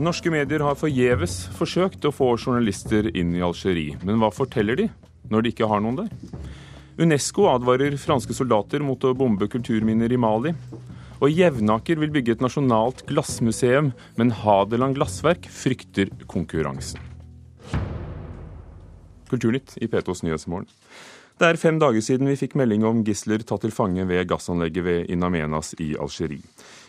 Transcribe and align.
Norske 0.00 0.30
medier 0.32 0.62
har 0.64 0.78
forgjeves 0.80 1.34
forsøkt 1.58 2.06
å 2.08 2.12
få 2.14 2.30
journalister 2.38 3.10
inn 3.12 3.34
i 3.36 3.42
Algerie. 3.44 3.98
Men 4.00 4.16
hva 4.22 4.30
forteller 4.32 4.78
de 4.78 4.86
når 5.28 5.44
de 5.44 5.52
ikke 5.52 5.68
har 5.68 5.82
noen 5.84 5.98
der? 5.98 6.38
Unesco 7.00 7.44
advarer 7.50 7.98
franske 8.00 8.32
soldater 8.32 8.80
mot 8.80 9.04
å 9.04 9.12
bombe 9.12 9.50
kulturminner 9.52 10.08
i 10.08 10.20
Mali. 10.20 10.54
Og 11.20 11.28
Jevnaker 11.28 12.00
vil 12.00 12.14
bygge 12.14 12.38
et 12.38 12.44
nasjonalt 12.46 13.04
glassmuseum, 13.10 13.92
men 14.16 14.32
Hadeland 14.40 14.96
Glassverk 14.96 15.44
frykter 15.52 16.08
konkurransen. 16.32 17.04
Kulturnytt 19.28 19.76
i 19.84 19.88
P2s 19.90 20.24
Nyhetsmorgen. 20.24 20.70
Det 21.40 21.48
er 21.48 21.60
fem 21.60 21.76
dager 21.80 22.00
siden 22.04 22.28
vi 22.28 22.40
fikk 22.40 22.56
melding 22.56 22.88
om 22.88 23.04
gisler 23.04 23.44
tatt 23.44 23.62
til 23.64 23.72
fange 23.72 24.08
ved 24.08 24.26
gassanlegget 24.32 24.84
ved 24.84 25.12
Inamenas 25.12 25.74
i 25.80 25.92
Algerie. 26.00 26.44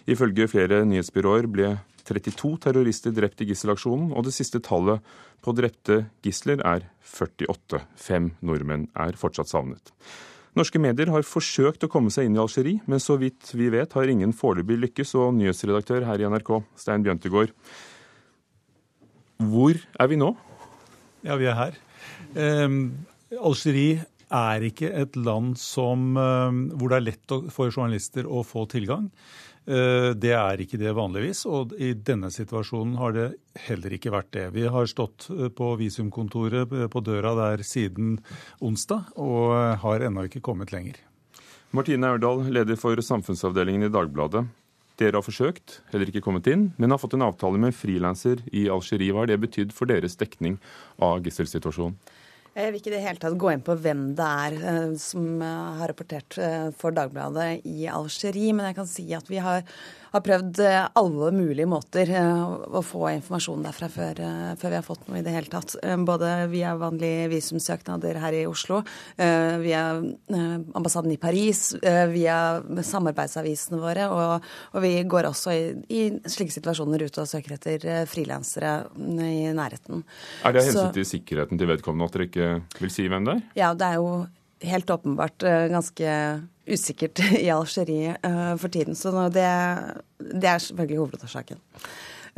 Ifølge 0.08 0.48
flere 0.52 0.86
nyhetsbyråer 0.88 1.48
ble 1.52 1.76
32 2.08 2.58
terrorister 2.66 3.14
drept 3.16 3.44
i 3.44 3.48
gisselaksjonen, 3.52 4.12
og 4.16 4.26
det 4.28 4.34
siste 4.36 4.62
tallet 4.64 5.04
på 5.42 5.54
drepte 5.58 6.04
gisler 6.26 6.62
er 6.68 6.86
48. 7.06 7.82
Fem 7.98 8.34
nordmenn 8.46 8.90
er 8.98 9.18
fortsatt 9.20 9.52
savnet. 9.52 9.94
Norske 10.58 10.82
medier 10.84 11.08
har 11.14 11.24
forsøkt 11.24 11.86
å 11.86 11.90
komme 11.92 12.12
seg 12.12 12.28
inn 12.28 12.36
i 12.36 12.42
Algerie, 12.44 12.82
men 12.92 13.00
så 13.00 13.16
vidt 13.20 13.54
vi 13.56 13.70
vet 13.72 13.94
har 13.96 14.10
ingen 14.12 14.34
foreløpig 14.36 14.82
lykkes. 14.82 15.14
Og 15.16 15.32
nyhetsredaktør 15.38 16.04
her 16.10 16.20
i 16.20 16.28
NRK, 16.28 16.58
Stein 16.76 17.06
Bjøntegård, 17.06 17.54
hvor 19.42 19.80
er 19.80 20.12
vi 20.12 20.20
nå? 20.20 20.34
Ja, 21.26 21.38
vi 21.40 21.48
er 21.50 21.56
her. 21.58 21.78
Eh, 22.36 22.76
Algerie 23.40 24.04
er 24.32 24.66
ikke 24.68 24.92
et 24.92 25.16
land 25.16 25.56
som, 25.60 26.18
eh, 26.18 26.60
hvor 26.76 26.92
det 26.92 27.00
er 27.00 27.08
lett 27.08 27.52
for 27.52 27.72
journalister 27.72 28.28
å 28.28 28.44
få 28.46 28.68
tilgang. 28.68 29.10
Eh, 29.70 30.12
det 30.18 30.32
er 30.34 30.62
ikke 30.64 30.80
det 30.82 30.94
vanligvis, 30.98 31.44
og 31.46 31.76
i 31.78 31.92
denne 31.94 32.32
situasjonen 32.34 32.96
har 32.98 33.14
det 33.14 33.28
heller 33.68 33.94
ikke 33.94 34.14
vært 34.14 34.32
det. 34.34 34.48
Vi 34.56 34.66
har 34.66 34.90
stått 34.90 35.28
eh, 35.30 35.52
på 35.54 35.76
visumkontoret 35.78 36.74
eh, 36.74 36.88
på 36.90 37.04
døra 37.06 37.36
der 37.38 37.62
siden 37.66 38.16
onsdag, 38.60 39.14
og 39.22 39.78
har 39.84 40.08
ennå 40.08 40.26
ikke 40.26 40.42
kommet 40.42 40.74
lenger. 40.74 40.98
Martine 41.72 42.10
Aurdal, 42.10 42.42
leder 42.52 42.80
for 42.80 42.98
samfunnsavdelingen 42.98 43.86
i 43.86 43.94
Dagbladet. 43.94 44.48
Dere 45.00 45.18
har 45.18 45.26
forsøkt, 45.26 45.80
heller 45.94 46.10
ikke 46.10 46.24
kommet 46.26 46.50
inn, 46.50 46.72
men 46.82 46.92
har 46.92 47.00
fått 47.02 47.14
en 47.16 47.26
avtale 47.26 47.62
med 47.62 47.72
en 47.72 47.78
frilanser 47.78 48.42
i 48.52 48.66
Algerie. 48.70 49.14
Hva 49.14 49.24
har 49.24 49.32
det 49.32 49.40
betydd 49.46 49.72
for 49.78 49.90
deres 49.90 50.18
dekning 50.20 50.58
av 51.02 51.22
gisselsituasjonen? 51.26 51.96
Jeg 52.52 52.68
vil 52.68 52.82
ikke 52.82 52.90
i 52.92 52.94
det 52.98 53.04
hele 53.06 53.22
tatt 53.22 53.38
gå 53.40 53.52
inn 53.54 53.62
på 53.64 53.78
hvem 53.80 54.02
det 54.18 54.28
er 54.28 54.56
eh, 54.60 54.96
som 55.00 55.28
eh, 55.40 55.78
har 55.80 55.92
rapportert 55.94 56.36
eh, 56.36 56.68
for 56.76 56.92
Dagbladet 56.92 57.64
i 57.64 57.86
Algerie, 57.88 58.52
men 58.52 58.68
jeg 58.68 58.76
kan 58.82 58.90
si 58.92 59.06
at 59.16 59.32
vi 59.32 59.40
har 59.40 59.64
har 60.12 60.24
prøvd 60.26 60.60
eh, 60.66 60.88
alle 61.00 61.30
mulige 61.36 61.68
måter 61.70 62.10
eh, 62.12 62.42
å 62.68 62.82
få 62.84 63.06
informasjon 63.14 63.64
derfra 63.64 63.88
før, 63.92 64.20
eh, 64.20 64.50
før, 64.60 64.74
vi 64.74 64.80
har 64.80 64.86
fått 64.86 65.08
noe 65.08 65.22
i 65.22 65.26
det 65.26 65.36
hele 65.36 65.52
tatt. 65.52 65.78
Både 66.08 66.32
via 66.52 66.74
vanlige 66.80 67.30
visumsøknader 67.32 68.20
her 68.22 68.36
i 68.36 68.44
Oslo, 68.50 68.82
via 69.18 69.82
ambassaden 70.78 71.12
i 71.14 71.20
Paris, 71.22 71.74
via 72.12 72.38
samarbeidsavisene 72.88 73.80
våre. 73.82 74.08
Og, 74.12 74.50
og 74.76 74.84
vi 74.84 74.94
går 75.10 75.30
også 75.30 75.54
i, 75.56 75.64
i, 75.94 76.02
slike 76.32 76.54
situasjoner 76.56 77.06
ut 77.08 77.22
og 77.22 77.30
søker 77.30 77.56
etter 77.58 77.88
frilansere 78.10 78.74
i 78.98 79.52
nærheten. 79.56 80.04
Er 80.44 80.56
det 80.56 80.64
av 80.64 80.70
hensyn 80.72 80.94
til 80.98 81.08
sikkerheten 81.08 81.62
til 81.62 81.72
vedkommende 81.72 82.10
at 82.10 82.18
dere 82.18 82.30
ikke 82.30 82.84
vil 82.84 82.94
si 82.94 83.08
hvem 83.12 83.28
det 83.28 83.38
er? 83.38 83.44
Ja, 83.64 83.74
det 83.78 83.92
er 83.92 84.00
jo 84.02 84.14
helt 84.62 84.90
åpenbart 84.94 85.44
ganske 85.72 86.12
usikkert 86.68 87.20
i 87.44 87.50
Algerie 87.50 88.16
uh, 88.26 88.56
for 88.58 88.72
tiden. 88.72 88.96
Så 88.96 89.12
det, 89.34 89.48
det 90.20 90.50
er 90.50 90.58
selvfølgelig 90.58 91.02
hovedårsaken. 91.02 91.62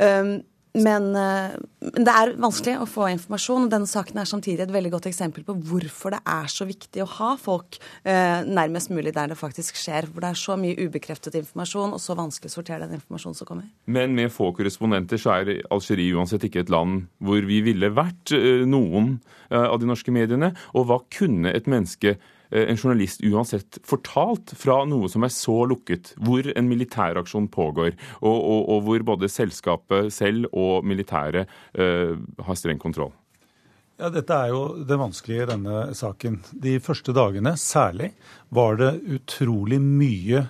Um, 0.00 0.42
men 0.74 1.10
uh, 1.14 1.54
det 1.80 2.10
er 2.10 2.32
vanskelig 2.40 2.76
å 2.82 2.88
få 2.90 3.06
informasjon. 3.12 3.66
og 3.66 3.72
Denne 3.72 3.88
saken 3.90 4.18
er 4.18 4.28
samtidig 4.28 4.64
et 4.64 4.74
veldig 4.74 4.90
godt 4.96 5.08
eksempel 5.10 5.46
på 5.46 5.54
hvorfor 5.68 6.16
det 6.16 6.20
er 6.34 6.50
så 6.50 6.66
viktig 6.66 7.04
å 7.04 7.08
ha 7.18 7.30
folk 7.38 7.78
uh, 7.78 8.42
nærmest 8.42 8.90
mulig 8.90 9.14
der 9.14 9.30
det 9.30 9.38
faktisk 9.38 9.78
skjer. 9.78 10.10
Hvor 10.10 10.24
det 10.24 10.32
er 10.32 10.42
så 10.42 10.58
mye 10.60 10.76
ubekreftet 10.82 11.38
informasjon, 11.38 11.94
og 11.94 12.02
så 12.02 12.18
vanskelig 12.18 12.50
å 12.50 12.56
sortere 12.58 12.88
den 12.88 12.98
informasjonen 12.98 13.38
som 13.38 13.50
kommer. 13.50 13.70
Men 13.86 14.16
med 14.18 14.34
få 14.34 14.50
korrespondenter 14.56 15.20
så 15.20 15.36
er 15.38 15.54
Algerie 15.74 16.18
uansett 16.18 16.48
ikke 16.48 16.64
et 16.64 16.74
land 16.74 17.06
hvor 17.22 17.46
vi 17.46 17.62
ville 17.64 17.92
vært, 17.94 18.34
noen 18.66 19.18
av 19.54 19.76
de 19.78 19.86
norske 19.86 20.12
mediene. 20.14 20.50
Og 20.74 20.88
hva 20.88 20.98
kunne 21.12 21.52
et 21.54 21.68
menneske 21.70 22.16
Eh, 22.16 22.33
en 22.54 22.78
journalist 22.78 23.24
uansett 23.26 23.80
fortalt 23.86 24.54
fra 24.58 24.80
noe 24.88 25.10
som 25.10 25.26
er 25.26 25.32
så 25.34 25.56
lukket, 25.70 26.14
hvor 26.22 26.46
en 26.54 26.70
militæraksjon 26.70 27.50
pågår, 27.52 27.92
og, 28.22 28.36
og, 28.38 28.62
og 28.74 28.86
hvor 28.86 29.06
både 29.14 29.30
selskapet 29.32 30.12
selv 30.14 30.48
og 30.52 30.86
militæret 30.86 31.50
uh, 31.78 32.14
har 32.46 32.58
streng 32.58 32.80
kontroll? 32.82 33.12
Ja, 34.00 34.10
Dette 34.10 34.34
er 34.34 34.50
jo 34.50 34.62
det 34.82 34.98
vanskelige 34.98 35.44
i 35.44 35.50
denne 35.52 35.82
saken. 35.94 36.40
De 36.50 36.78
første 36.82 37.14
dagene 37.14 37.54
særlig 37.60 38.10
var 38.54 38.80
det 38.80 38.96
utrolig 39.06 39.78
mye 39.82 40.48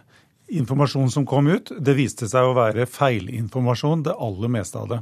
informasjon 0.49 1.11
som 1.11 1.27
kom 1.29 1.49
ut. 1.49 1.73
Det 1.81 1.95
viste 1.97 2.29
seg 2.31 2.47
å 2.47 2.57
være 2.57 2.87
feilinformasjon, 2.89 4.05
det 4.07 4.17
aller 4.27 4.53
meste 4.53 4.81
av 4.81 4.91
det. 4.91 5.01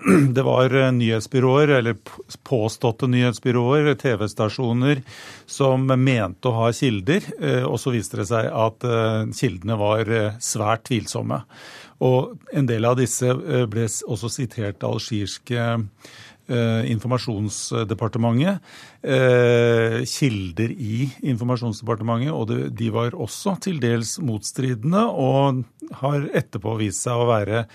Det 0.34 0.42
var 0.42 0.74
eh, 0.74 0.92
nyhetsbyråer, 0.92 1.68
eller 1.68 1.96
påståtte 2.42 3.06
nyhetsbyråer, 3.06 3.94
TV-stasjoner, 3.94 5.02
som 5.46 5.86
mente 5.86 6.48
å 6.48 6.56
ha 6.56 6.72
kilder. 6.72 7.20
Eh, 7.40 7.64
og 7.68 7.80
så 7.80 7.90
viste 7.94 8.16
det 8.20 8.26
seg 8.30 8.46
at 8.48 8.84
eh, 8.86 9.24
kildene 9.36 9.76
var 9.80 10.04
svært 10.42 10.86
tvilsomme. 10.88 11.42
Og 12.00 12.38
en 12.56 12.66
del 12.68 12.84
av 12.88 12.96
disse 12.96 13.34
ble 13.68 13.84
også 13.84 14.28
sitert 14.32 14.82
av 14.86 14.96
algirske 14.96 15.76
informasjonsdepartementet. 16.50 18.58
kilder 20.10 20.70
i 20.72 21.10
informasjonsdepartementet, 21.30 22.32
og 22.32 22.50
de 22.74 22.88
var 22.90 23.14
også 23.14 23.54
til 23.62 23.78
dels 23.84 24.18
motstridende, 24.18 25.04
og 25.12 25.62
har 26.00 26.26
etterpå 26.40 26.74
vist 26.80 27.04
seg 27.04 27.20
å 27.20 27.28
være 27.28 27.66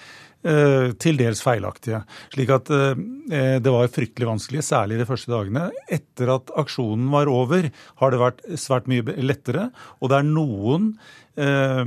til 0.45 1.17
dels 1.19 1.41
feilaktige. 1.41 2.03
Slik 2.33 2.53
at 2.53 2.69
eh, 2.73 3.57
det 3.61 3.73
var 3.73 3.91
fryktelig 3.91 4.29
vanskelig, 4.29 4.63
særlig 4.67 4.99
de 5.01 5.09
første 5.09 5.31
dagene. 5.33 5.67
Etter 5.89 6.35
at 6.35 6.53
aksjonen 6.61 7.09
var 7.13 7.31
over, 7.31 7.69
har 8.01 8.13
det 8.13 8.21
vært 8.21 8.43
svært 8.61 8.89
mye 8.91 9.17
lettere. 9.25 9.69
Og 9.99 10.11
det 10.11 10.19
er 10.19 10.27
noen 10.29 10.91
eh, 11.39 11.81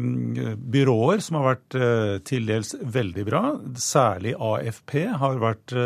byråer 0.74 1.22
som 1.24 1.38
har 1.38 1.46
vært 1.52 1.78
til 2.28 2.48
dels 2.50 2.74
veldig 2.82 3.26
bra. 3.28 3.42
Særlig 3.78 4.34
AFP 4.34 4.96
har 5.22 5.42
vært 5.42 5.76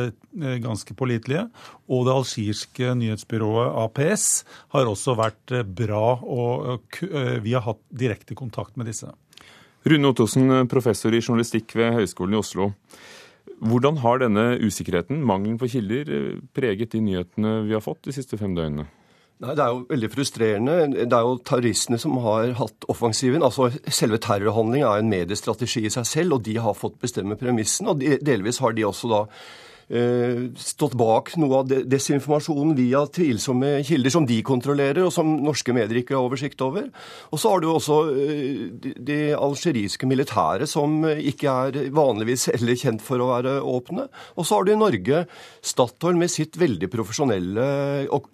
ganske 0.64 0.96
pålitelige. 0.96 1.44
Og 1.92 2.06
det 2.08 2.16
algirske 2.16 2.94
nyhetsbyrået 3.02 3.76
APS 3.84 4.30
har 4.72 4.88
også 4.88 5.18
vært 5.20 5.58
bra, 5.76 6.06
og 6.24 7.02
vi 7.44 7.52
har 7.52 7.66
hatt 7.68 7.84
direkte 7.92 8.38
kontakt 8.38 8.80
med 8.80 8.88
disse. 8.88 9.12
Rune 9.82 10.12
Ottosen, 10.12 10.50
professor 10.70 11.15
i 11.15 11.20
journalistikk 11.20 11.75
ved 11.75 11.97
Høgskolen 11.97 12.37
i 12.37 12.38
Oslo. 12.38 12.70
Hvordan 13.62 13.98
har 14.03 14.20
denne 14.22 14.44
usikkerheten, 14.62 15.22
mangelen 15.26 15.59
på 15.59 15.70
kilder, 15.72 16.10
preget 16.54 16.94
de 16.94 17.00
nyhetene 17.03 17.62
vi 17.66 17.75
har 17.75 17.82
fått 17.82 18.04
de 18.06 18.15
siste 18.15 18.38
fem 18.38 18.54
døgnene? 18.54 18.87
Nei, 19.43 19.56
Det 19.59 19.62
er 19.65 19.72
jo 19.75 19.87
veldig 19.88 20.10
frustrerende. 20.12 20.75
Det 20.94 21.16
er 21.19 21.26
jo 21.26 21.41
terroristene 21.43 21.98
som 21.98 22.15
har 22.22 22.53
hatt 22.60 22.87
offensiven. 22.93 23.43
Altså, 23.43 23.72
Selve 23.91 24.20
terrorhandlingen 24.22 24.87
er 24.87 25.03
en 25.03 25.10
mediestrategi 25.10 25.82
i 25.87 25.91
seg 25.91 26.06
selv, 26.06 26.38
og 26.38 26.44
de 26.47 26.54
har 26.62 26.78
fått 26.78 27.00
bestemme 27.03 27.34
premissen. 27.34 27.91
Og 27.91 27.99
delvis 27.99 28.62
har 28.62 28.72
de 28.72 28.87
også 28.87 29.10
da 29.10 29.25
stått 30.56 30.94
bak 30.97 31.34
noe 31.41 31.58
av 31.60 31.69
desinformasjonen 31.69 32.75
via 32.78 33.03
tvilsomme 33.12 33.75
kilder 33.84 34.14
som 34.14 34.26
de 34.28 34.38
kontrollerer, 34.47 35.03
og 35.04 35.12
som 35.12 35.34
norske 35.44 35.75
medier 35.76 36.00
ikke 36.00 36.16
har 36.16 36.25
oversikt 36.25 36.62
over. 36.64 36.88
Og 37.31 37.40
så 37.43 37.52
har 37.52 37.62
du 37.62 37.69
også 37.69 37.99
eh, 38.12 38.90
de 38.96 39.19
algeriske 39.37 40.08
militære, 40.08 40.69
som 40.70 41.02
ikke 41.05 41.56
er 41.66 41.90
vanligvis 41.94 42.49
heller 42.55 42.78
kjent 42.78 43.05
for 43.05 43.20
å 43.20 43.31
være 43.34 43.58
åpne. 43.61 44.08
Og 44.37 44.49
så 44.49 44.58
har 44.58 44.69
du 44.69 44.72
i 44.75 44.81
Norge 44.81 45.25
Statoil 45.61 46.20
med 46.20 46.32
sitt 46.32 46.56
veldig 46.61 46.88
profesjonelle 46.93 47.66
og 48.12 48.31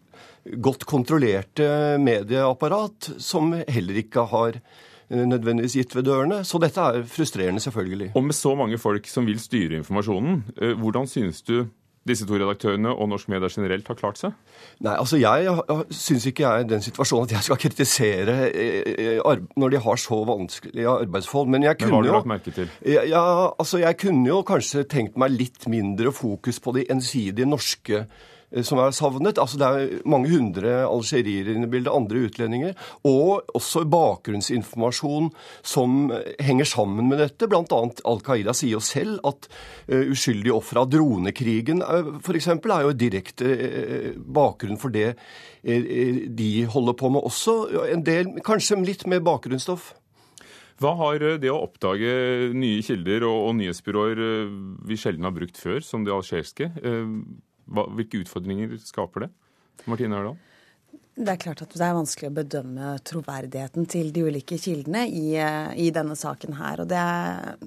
godt 0.62 0.86
kontrollerte 0.88 1.98
medieapparat, 2.00 3.16
som 3.20 3.50
heller 3.66 4.04
ikke 4.04 4.28
har 4.30 4.62
Eh, 4.62 4.87
nødvendigvis 5.08 5.76
gitt 5.78 5.96
ved 5.96 6.06
dørene. 6.08 6.42
Så 6.44 6.60
dette 6.60 6.80
er 6.80 7.02
frustrerende, 7.08 7.60
selvfølgelig. 7.60 8.12
Og 8.14 8.24
med 8.24 8.36
så 8.36 8.54
mange 8.58 8.78
folk 8.78 9.06
som 9.08 9.26
vil 9.26 9.40
styre 9.40 9.80
informasjonen, 9.80 10.44
eh, 10.60 10.74
hvordan 10.78 11.06
synes 11.06 11.42
du 11.42 11.66
disse 12.08 12.24
to 12.24 12.38
redaktørene 12.38 12.88
og 12.88 13.08
norsk 13.10 13.28
media 13.28 13.50
generelt 13.52 13.88
har 13.88 13.96
klart 13.98 14.20
seg? 14.20 14.36
Nei, 14.80 14.94
altså 14.94 15.18
Jeg 15.20 15.58
syns 15.90 16.26
ikke 16.26 16.42
jeg 16.42 16.60
er 16.60 16.64
i 16.64 16.68
den 16.68 16.84
situasjonen 16.84 17.28
at 17.28 17.34
jeg 17.36 17.46
skal 17.48 17.60
kritisere 17.60 18.36
eh, 18.48 19.20
når 19.56 19.74
de 19.74 19.82
har 19.84 20.00
så 20.00 20.22
vanskelige 20.24 20.88
arbeidsforhold. 20.88 21.48
Men 21.48 21.62
jeg 21.62 21.78
kunne 21.78 21.90
Men 21.90 21.94
har 21.96 22.02
du 22.02 22.12
lagt 22.16 22.32
merke 22.32 22.50
til? 22.50 22.72
Ja, 22.86 23.52
altså 23.58 23.78
Jeg 23.78 23.96
kunne 23.98 24.28
jo 24.28 24.42
kanskje 24.42 24.84
tenkt 24.88 25.16
meg 25.16 25.30
litt 25.36 25.68
mindre 25.68 26.12
fokus 26.12 26.60
på 26.60 26.72
de 26.78 26.86
ensidige 26.90 27.48
norske 27.48 28.04
Eh, 28.04 28.37
som 28.64 28.80
er 28.80 28.94
savnet. 28.96 29.38
Altså 29.40 29.58
Det 29.60 29.68
er 29.68 30.08
mange 30.08 30.30
hundre 30.32 30.74
algeriere 30.88 31.54
inne 31.54 31.68
i 31.68 31.72
bildet, 31.72 31.92
andre 31.92 32.24
utlendinger. 32.28 32.74
Og 33.08 33.44
også 33.56 33.84
bakgrunnsinformasjon 33.88 35.30
som 35.62 36.12
henger 36.40 36.68
sammen 36.68 37.10
med 37.10 37.22
dette. 37.24 37.50
Annet 37.58 38.02
Al 38.08 38.22
Qaida 38.24 38.54
sier 38.56 38.76
jo 38.76 38.82
selv 38.84 39.20
at 39.28 39.48
uh, 39.90 40.08
uskyldige 40.12 40.54
ofre 40.56 40.84
av 40.84 40.90
dronekrigen 40.92 41.82
f.eks. 42.22 42.48
er 42.48 42.84
jo 42.86 42.96
direkte 42.96 43.54
bakgrunn 44.24 44.78
for 44.80 44.94
det 44.94 45.14
de 45.62 46.50
holder 46.70 46.94
på 46.96 47.10
med 47.12 47.24
også. 47.26 47.54
En 47.92 48.04
del, 48.06 48.30
kanskje 48.46 48.78
litt 48.86 49.06
mer 49.10 49.20
bakgrunnsstoff. 49.26 49.92
Hva 50.78 50.92
har 51.00 51.24
det 51.42 51.50
å 51.50 51.58
oppdage 51.64 52.52
nye 52.54 52.84
kilder 52.86 53.26
og, 53.26 53.48
og 53.48 53.56
nyhetsbyråer 53.58 54.20
vi 54.86 54.98
sjelden 55.00 55.26
har 55.26 55.34
brukt 55.34 55.58
før, 55.58 55.82
som 55.82 56.06
det 56.06 56.14
algeriske, 56.14 56.70
hva, 57.68 57.84
hvilke 57.98 58.22
utfordringer 58.24 58.76
skaper 58.82 59.26
det? 59.26 59.30
Martine 59.88 60.18
Ørdal? 60.18 60.38
Det 61.18 61.32
er 61.32 61.38
klart 61.42 61.64
at 61.64 61.72
det 61.74 61.82
er 61.82 61.96
vanskelig 61.96 62.28
å 62.28 62.34
bedømme 62.36 62.88
troverdigheten 63.08 63.88
til 63.90 64.12
de 64.14 64.22
ulike 64.28 64.54
kildene 64.60 65.00
i, 65.10 65.32
i 65.34 65.88
denne 65.94 66.14
saken 66.14 66.54
her. 66.54 66.84
Og 66.84 66.86
det, 66.92 67.00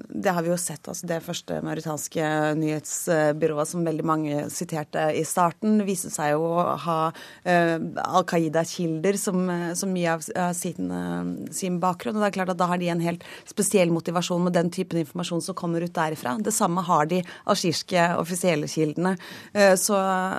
det, 0.07 0.31
har 0.31 0.45
vi 0.45 0.53
jo 0.53 0.59
sett. 0.59 0.87
altså 0.87 1.09
Det 1.09 1.17
første 1.25 1.57
mauritanske 1.65 2.29
nyhetsbyrået 2.61 3.71
som 3.73 3.83
veldig 3.83 4.05
mange 4.07 4.45
siterte 4.55 5.09
i 5.19 5.25
starten, 5.27 5.81
viste 5.87 6.13
seg 6.13 6.37
jo 6.37 6.45
å 6.47 6.77
ha 6.85 6.95
uh, 7.11 7.75
Al 8.05 8.27
Qaida-kilder 8.31 9.19
som, 9.19 9.43
som, 9.75 9.91
mye 9.91 10.15
av 10.15 10.23
sin, 10.55 10.87
uh, 10.87 11.51
sin, 11.51 11.81
bakgrunn. 11.83 12.15
Og 12.15 12.23
det 12.23 12.29
er 12.29 12.37
klart 12.39 12.53
at 12.55 12.61
da 12.61 12.69
har 12.71 12.79
de 12.79 12.87
en 12.95 13.03
helt 13.03 13.27
spesiell 13.51 13.91
motivasjon 13.91 14.47
med 14.47 14.55
den 14.55 14.71
typen 14.71 15.01
informasjon 15.03 15.43
som 15.49 15.59
kommer 15.59 15.83
ut 15.83 15.95
derifra. 15.97 16.37
Det 16.39 16.55
samme 16.55 16.85
har 16.87 17.11
de 17.11 17.19
algirske 17.51 18.07
offisielle 18.15 18.71
kildene. 18.71 19.17
Så, 19.51 19.97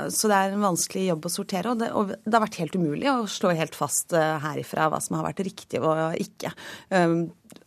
så, 0.08 0.28
det 0.30 0.36
er 0.38 0.54
en 0.54 0.64
vanskelig 0.64 1.08
jobb 1.10 1.28
å 1.28 1.34
sortere, 1.36 1.72
og 1.74 1.82
det, 1.82 1.92
og 1.92 2.16
det 2.16 2.36
har 2.38 2.46
vært 2.46 2.60
helt 2.62 2.80
umulig 2.80 3.01
umulig 3.02 3.10
å 3.10 3.28
slå 3.30 3.52
helt 3.56 3.74
fast 3.76 4.12
eh, 4.16 4.38
herifra 4.42 4.88
hva 4.92 5.00
som 5.02 5.18
har 5.18 5.26
vært 5.26 5.42
riktig 5.46 5.80
og 5.82 6.14
ikke. 6.20 6.52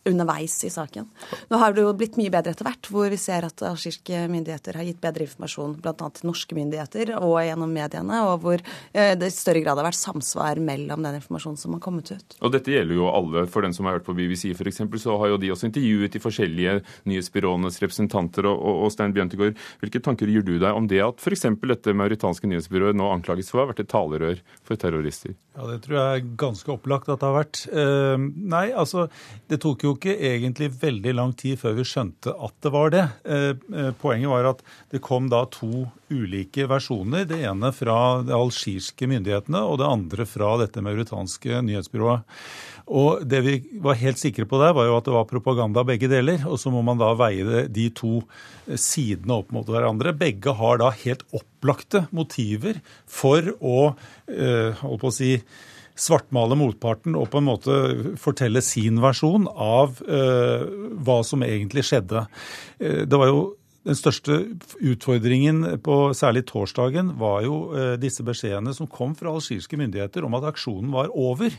Underveis 0.06 0.56
i 0.66 0.70
saken. 0.70 1.08
Nå 1.50 1.60
har 1.60 1.74
det 1.74 1.84
jo 1.84 1.94
blitt 1.98 2.18
mye 2.20 2.32
bedre 2.32 2.54
etter 2.54 2.66
hvert, 2.66 2.90
hvor 2.92 3.10
vi 3.12 3.18
ser 3.20 3.46
at 3.48 3.62
algeriske 3.66 4.26
myndigheter 4.32 4.78
har 4.78 4.86
gitt 4.86 5.00
bedre 5.02 5.26
informasjon 5.26 5.76
bl.a. 5.82 5.94
til 5.94 6.28
norske 6.28 6.56
myndigheter 6.56 7.14
og 7.18 7.38
gjennom 7.44 7.72
mediene, 7.72 8.20
og 8.30 8.44
hvor 8.44 8.62
eh, 8.62 9.14
det 9.18 9.30
i 9.30 9.34
større 9.34 9.62
grad 9.64 9.80
har 9.80 9.88
vært 9.88 9.98
samsvar 9.98 10.60
mellom 10.62 11.04
den 11.06 11.18
informasjonen 11.20 11.60
som 11.60 11.76
har 11.76 11.82
kommet 11.84 12.12
ut. 12.12 12.38
Og 12.40 12.54
dette 12.54 12.72
gjelder 12.72 12.98
jo 12.98 13.08
alle. 13.10 13.46
For 13.50 13.66
den 13.66 13.74
som 13.76 13.88
har 13.88 13.98
hørt 13.98 14.06
på 14.06 14.16
BBC 14.16 14.52
f.eks., 14.54 14.82
så 15.02 15.16
har 15.20 15.32
jo 15.32 15.40
de 15.40 15.52
også 15.54 15.68
intervjuet 15.70 16.14
de 16.14 16.22
forskjellige 16.22 16.78
nyhetsbyråenes 17.08 17.80
representanter. 17.82 18.48
Og, 18.50 18.60
og, 18.60 18.84
og 18.86 18.94
Stein 18.94 19.14
Bjørntegård, 19.16 19.58
hvilke 19.82 20.02
tanker 20.04 20.30
gjør 20.30 20.46
du 20.46 20.54
deg 20.58 20.70
om 20.76 20.88
det 20.90 21.02
at 21.04 21.22
f.eks. 21.22 21.48
dette 21.66 21.96
mauritanske 21.96 22.48
nyhetsbyrået 22.50 22.98
nå 22.98 23.10
anklages 23.12 23.50
for 23.52 23.60
å 23.60 23.66
ha 23.66 23.72
vært 23.72 23.84
et 23.84 23.92
talerør 23.92 24.40
for 24.66 24.80
terrorister? 24.80 25.36
Ja, 25.56 25.66
Det 25.70 25.80
tror 25.86 25.96
jeg 25.96 26.20
er 26.20 26.26
ganske 26.38 26.72
opplagt 26.72 27.08
at 27.12 27.22
det 27.22 27.28
har 27.28 27.36
vært. 27.38 27.62
Uh, 27.72 28.16
nei, 28.56 28.66
altså, 28.76 29.06
det 29.50 29.60
tok 29.64 29.75
jo 29.84 29.92
ikke 29.96 30.14
egentlig 30.14 30.70
veldig 30.80 31.12
lang 31.16 31.32
tid 31.36 31.58
før 31.60 31.74
vi 31.76 31.84
skjønte 31.86 32.32
at 32.32 32.54
det 32.64 32.70
var 32.74 32.92
det. 32.94 33.02
Eh, 33.28 33.52
eh, 33.52 33.90
poenget 34.00 34.30
var 34.32 34.48
at 34.52 34.62
det 34.94 35.02
kom 35.04 35.26
da 35.32 35.42
to 35.52 35.84
ulike 36.12 36.64
versjoner. 36.70 37.26
Det 37.28 37.42
ene 37.44 37.72
fra 37.74 37.98
de 38.24 38.32
algirske 38.36 39.08
myndighetene, 39.10 39.60
og 39.60 39.80
det 39.82 39.90
andre 39.90 40.26
fra 40.30 40.54
dette 40.62 40.84
mauritanske 40.84 41.60
nyhetsbyrået. 41.66 42.24
Og 42.86 43.26
Det 43.26 43.42
vi 43.42 43.54
var 43.82 43.98
helt 43.98 44.20
sikre 44.22 44.46
på 44.46 44.60
der, 44.62 44.72
var 44.72 44.86
jo 44.86 44.96
at 44.96 45.04
det 45.08 45.14
var 45.16 45.28
propaganda 45.28 45.82
begge 45.84 46.08
deler. 46.08 46.46
Og 46.46 46.60
så 46.62 46.70
må 46.70 46.84
man 46.86 47.02
da 47.02 47.12
veie 47.18 47.66
de 47.66 47.88
to 47.90 48.20
sidene 48.78 49.40
opp 49.40 49.50
mot 49.52 49.66
hverandre. 49.66 50.14
Begge 50.14 50.54
har 50.54 50.78
da 50.78 50.92
helt 51.02 51.26
opplagte 51.34 52.06
motiver 52.14 52.78
for 53.04 53.42
å, 53.58 53.96
holdt 54.26 55.02
på 55.02 55.10
å 55.10 55.16
si, 55.16 55.32
svartmale 55.96 56.56
motparten 56.58 57.16
og 57.16 57.30
på 57.32 57.40
en 57.40 57.48
måte 57.48 57.76
fortelle 58.20 58.62
sin 58.64 59.00
versjon 59.02 59.48
av 59.50 60.02
eh, 60.04 60.66
hva 61.06 61.20
som 61.26 61.44
egentlig 61.46 61.86
skjedde. 61.88 62.26
Eh, 62.78 63.04
det 63.08 63.20
var 63.20 63.32
jo 63.32 63.46
den 63.86 63.96
største 63.96 64.40
utfordringen 64.82 65.62
på 65.86 65.96
særlig 66.18 66.42
torsdagen 66.48 67.12
var 67.20 67.44
jo 67.44 67.58
uh, 67.70 67.92
disse 68.02 68.24
beskjedene 68.26 68.72
som 68.74 68.88
kom 68.90 69.12
fra 69.14 69.30
algirske 69.30 69.78
myndigheter 69.78 70.26
om 70.26 70.34
at 70.34 70.48
aksjonen 70.48 70.90
var 70.90 71.12
over. 71.14 71.54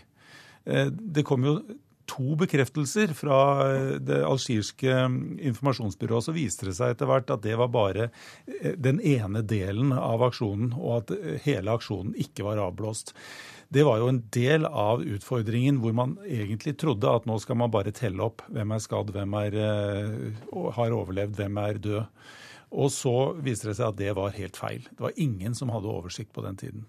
Det 0.68 1.24
kom 1.24 1.46
jo 1.48 1.54
to 2.04 2.36
bekreftelser 2.36 3.14
fra 3.16 3.38
det 4.04 4.18
algirske 4.28 4.92
informasjonsbyrået. 5.48 6.28
Så 6.28 6.36
viste 6.36 6.68
det 6.68 6.76
seg 6.76 6.92
etter 6.92 7.08
hvert 7.08 7.32
at 7.32 7.46
det 7.48 7.56
var 7.56 7.72
bare 7.72 8.10
den 8.76 9.00
ene 9.00 9.46
delen 9.48 9.96
av 9.96 10.28
aksjonen, 10.28 10.74
og 10.76 10.98
at 10.98 11.16
hele 11.48 11.80
aksjonen 11.80 12.12
ikke 12.28 12.44
var 12.50 12.60
avblåst 12.66 13.16
det 13.74 13.84
var 13.84 14.00
jo 14.00 14.08
en 14.08 14.22
del 14.32 14.66
av 14.66 15.02
utfordringen 15.04 15.82
hvor 15.84 15.96
man 15.96 16.16
egentlig 16.24 16.78
trodde 16.80 17.12
at 17.12 17.26
nå 17.28 17.36
skal 17.44 17.60
man 17.60 17.72
bare 17.74 17.92
telle 17.96 18.24
opp 18.24 18.46
hvem 18.54 18.74
er 18.74 18.84
skadd, 18.84 19.12
hvem 19.16 19.34
er, 19.42 19.58
uh, 19.60 20.70
har 20.78 20.96
overlevd, 20.96 21.36
hvem 21.36 21.60
er 21.66 21.82
død. 21.84 22.28
Og 22.78 22.92
så 22.92 23.16
viste 23.44 23.70
det 23.70 23.78
seg 23.80 23.90
at 23.92 24.00
det 24.00 24.14
var 24.16 24.36
helt 24.36 24.60
feil. 24.60 24.88
Det 24.92 25.04
var 25.04 25.20
ingen 25.20 25.56
som 25.56 25.72
hadde 25.72 25.92
oversikt 25.92 26.32
på 26.36 26.44
den 26.46 26.60
tiden. 26.60 26.86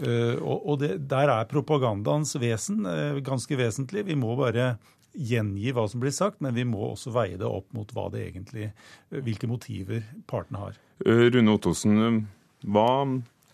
Uh, 0.00 0.40
og, 0.40 0.78
det, 0.80 0.94
der 1.10 1.32
er 1.34 1.50
propagandaens 1.50 2.36
vesen 2.40 2.88
uh, 2.88 3.20
ganske 3.24 3.60
vesentlig. 3.60 4.06
Vi 4.08 4.16
må 4.16 4.32
bare 4.38 4.76
gjengi 5.12 5.72
hva 5.76 5.88
som 5.90 6.00
blir 6.00 6.14
sagt, 6.14 6.40
men 6.44 6.56
vi 6.56 6.64
må 6.68 6.92
også 6.92 7.12
veie 7.12 7.36
det 7.40 7.48
opp 7.48 7.68
mot 7.76 7.92
egentlig, 8.16 8.70
hvilke 9.10 9.48
motiver 9.50 10.04
partene 10.28 10.60
har. 10.62 10.76
Rune 11.04 11.56
Ottosen, 11.56 12.28
hva 12.62 12.90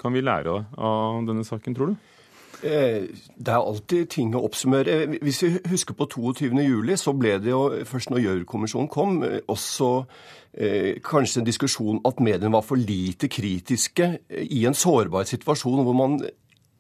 kan 0.02 0.12
vi 0.12 0.20
lære 0.20 0.58
av 0.76 1.22
denne 1.24 1.46
saken, 1.46 1.76
tror 1.78 1.94
du? 1.94 2.10
Eh, 2.62 3.08
det 3.36 3.52
er 3.52 3.58
alltid 3.58 4.06
ting 4.14 4.34
å 4.34 4.44
oppsummere. 4.46 5.02
Eh, 5.02 5.16
hvis 5.22 5.42
vi 5.42 5.50
husker 5.70 5.96
på 5.98 6.06
22.07, 6.06 6.96
så 7.00 7.12
ble 7.16 7.38
det 7.42 7.50
jo 7.50 7.64
først 7.84 8.12
når 8.12 8.22
Gjørv-kommisjonen 8.24 8.88
kom, 8.88 9.22
eh, 9.22 9.40
også 9.48 9.90
eh, 10.54 11.00
kanskje 11.04 11.40
en 11.40 11.48
diskusjon 11.48 12.00
at 12.04 12.20
mediene 12.20 12.52
var 12.52 12.62
for 12.62 12.76
lite 12.76 13.28
kritiske 13.28 14.18
i 14.30 14.64
en 14.66 14.74
sårbar 14.74 15.26
situasjon 15.28 15.84
hvor 15.84 15.96
man 15.98 16.18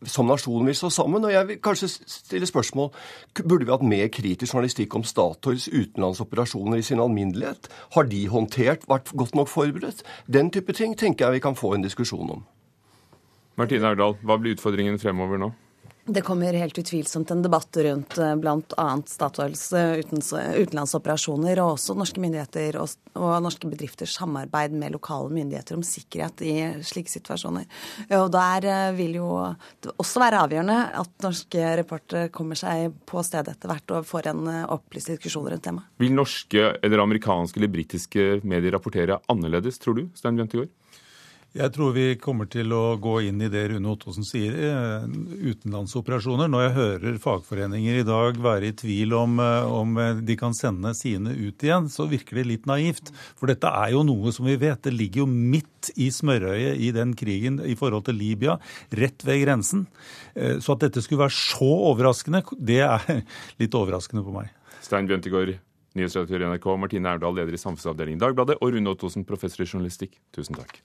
som 0.08 0.26
nasjon 0.28 0.66
vil 0.66 0.76
stå 0.76 0.90
sammen. 0.90 1.24
Og 1.24 1.32
jeg 1.32 1.48
vil 1.48 1.60
kanskje 1.62 1.88
stille 1.88 2.46
spørsmål 2.46 2.90
burde 3.42 3.64
vi 3.64 3.72
hatt 3.72 3.86
mer 3.88 4.08
kritisk 4.12 4.54
journalistikk 4.54 4.94
om 4.94 5.04
Statoils 5.04 5.68
utenlandsoperasjoner 5.68 6.80
i 6.80 6.86
sin 6.86 7.00
alminnelighet. 7.00 7.68
Har 7.94 8.08
de 8.10 8.26
håndtert, 8.28 8.88
vært 8.88 9.12
godt 9.16 9.34
nok 9.34 9.48
forberedt? 9.48 10.04
Den 10.26 10.50
type 10.50 10.72
ting 10.72 10.98
tenker 10.98 11.26
jeg 11.26 11.38
vi 11.40 11.44
kan 11.48 11.56
få 11.56 11.74
en 11.74 11.86
diskusjon 11.86 12.30
om. 12.38 12.44
Martine 13.56 13.86
Erdal, 13.86 14.16
hva 14.22 14.38
blir 14.38 14.56
utfordringene 14.56 14.98
fremover 14.98 15.38
nå? 15.38 15.52
Det 16.06 16.20
kommer 16.20 16.52
helt 16.52 16.78
utvilsomt 16.78 17.30
en 17.30 17.42
debatt 17.42 17.76
rundt 17.76 18.18
eh, 18.18 18.34
bl.a. 18.36 18.86
Statoils 19.06 19.72
eh, 19.72 20.02
utenlandsoperasjoner 20.60 21.62
og 21.62 21.78
også 21.78 21.96
norske 21.96 22.20
myndigheter 22.20 22.76
og, 22.76 22.92
og, 23.16 23.30
norske 23.40 23.70
bedrifters 23.70 24.12
samarbeid 24.18 24.74
med 24.76 24.92
lokale 24.92 25.32
myndigheter 25.32 25.78
om 25.78 25.86
sikkerhet 25.86 26.44
i 26.44 26.54
slike 26.84 27.08
situasjoner. 27.08 27.64
Og 28.18 28.28
Der 28.36 28.68
eh, 28.68 28.90
vil 28.98 29.16
jo 29.16 29.30
det 29.80 29.96
også 29.96 30.20
være 30.26 30.44
avgjørende 30.44 30.78
at 31.00 31.24
norske 31.24 31.72
reportere 31.80 32.28
kommer 32.36 32.60
seg 32.60 32.92
på 33.08 33.24
stedet 33.24 33.56
etter 33.56 33.72
hvert 33.72 33.96
og 33.96 34.08
får 34.12 34.28
en 34.34 34.44
opplyst 34.76 35.14
diskusjon 35.14 35.48
rundt 35.48 35.64
temaet. 35.64 35.88
Vil 36.04 36.12
norske 36.12 36.68
eller 36.84 37.06
amerikanske 37.06 37.62
eller 37.62 37.72
britiske 37.80 38.28
medier 38.44 38.76
rapportere 38.76 39.22
annerledes, 39.32 39.80
tror 39.80 39.96
du, 39.96 40.10
Stein 40.12 40.36
Bjørntegård? 40.36 40.68
Jeg 41.54 41.70
tror 41.70 41.92
vi 41.94 42.16
kommer 42.18 42.48
til 42.50 42.72
å 42.74 42.96
gå 42.98 43.12
inn 43.28 43.38
i 43.46 43.48
det 43.50 43.60
Rune 43.70 43.92
Ottosen 43.92 44.24
sier, 44.26 44.56
eh, 44.58 45.04
utenlandsoperasjoner. 45.52 46.48
Når 46.50 46.62
jeg 46.64 46.72
hører 46.74 47.18
fagforeninger 47.22 48.00
i 48.00 48.06
dag 48.08 48.40
være 48.42 48.72
i 48.72 48.72
tvil 48.74 49.14
om, 49.14 49.38
eh, 49.38 49.62
om 49.62 49.94
de 50.26 50.34
kan 50.34 50.50
sende 50.50 50.90
sine 50.98 51.30
ut 51.30 51.62
igjen, 51.62 51.86
så 51.86 52.08
virker 52.10 52.34
det 52.34 52.46
litt 52.46 52.66
naivt. 52.66 53.12
For 53.38 53.46
dette 53.46 53.70
er 53.70 53.92
jo 53.92 54.02
noe 54.02 54.32
som 54.32 54.46
vi 54.46 54.56
vet. 54.56 54.82
Det 54.82 54.92
ligger 54.92 55.22
jo 55.22 55.26
midt 55.26 55.92
i 55.94 56.10
smørøyet 56.10 56.76
i 56.76 56.90
den 56.90 57.14
krigen 57.14 57.60
i 57.60 57.76
forhold 57.76 58.06
til 58.06 58.18
Libya, 58.18 58.58
rett 58.90 59.22
ved 59.22 59.46
grensen. 59.46 59.86
Eh, 60.34 60.58
så 60.58 60.72
at 60.72 60.80
dette 60.80 61.00
skulle 61.02 61.22
være 61.22 61.38
så 61.38 61.70
overraskende, 61.94 62.42
det 62.58 62.80
er 62.80 63.22
litt 63.60 63.70
overraskende 63.70 64.24
på 64.24 64.34
meg. 64.34 64.50
Stein 64.82 65.06
Bjøntegård, 65.06 65.54
nyhetsredaktør 65.94 66.42
i 66.42 66.50
NRK, 66.50 66.66
Martine 66.76 67.14
Erdal, 67.14 67.38
leder 67.38 67.54
i 67.54 67.62
samfunnsavdelingen 67.62 68.18
Dagbladet, 68.18 68.58
og 68.60 68.74
Rune 68.74 68.90
Ottosen, 68.90 69.24
professor 69.24 69.62
i 69.62 69.70
journalistikk. 69.70 70.18
Tusen 70.34 70.58
takk. 70.58 70.82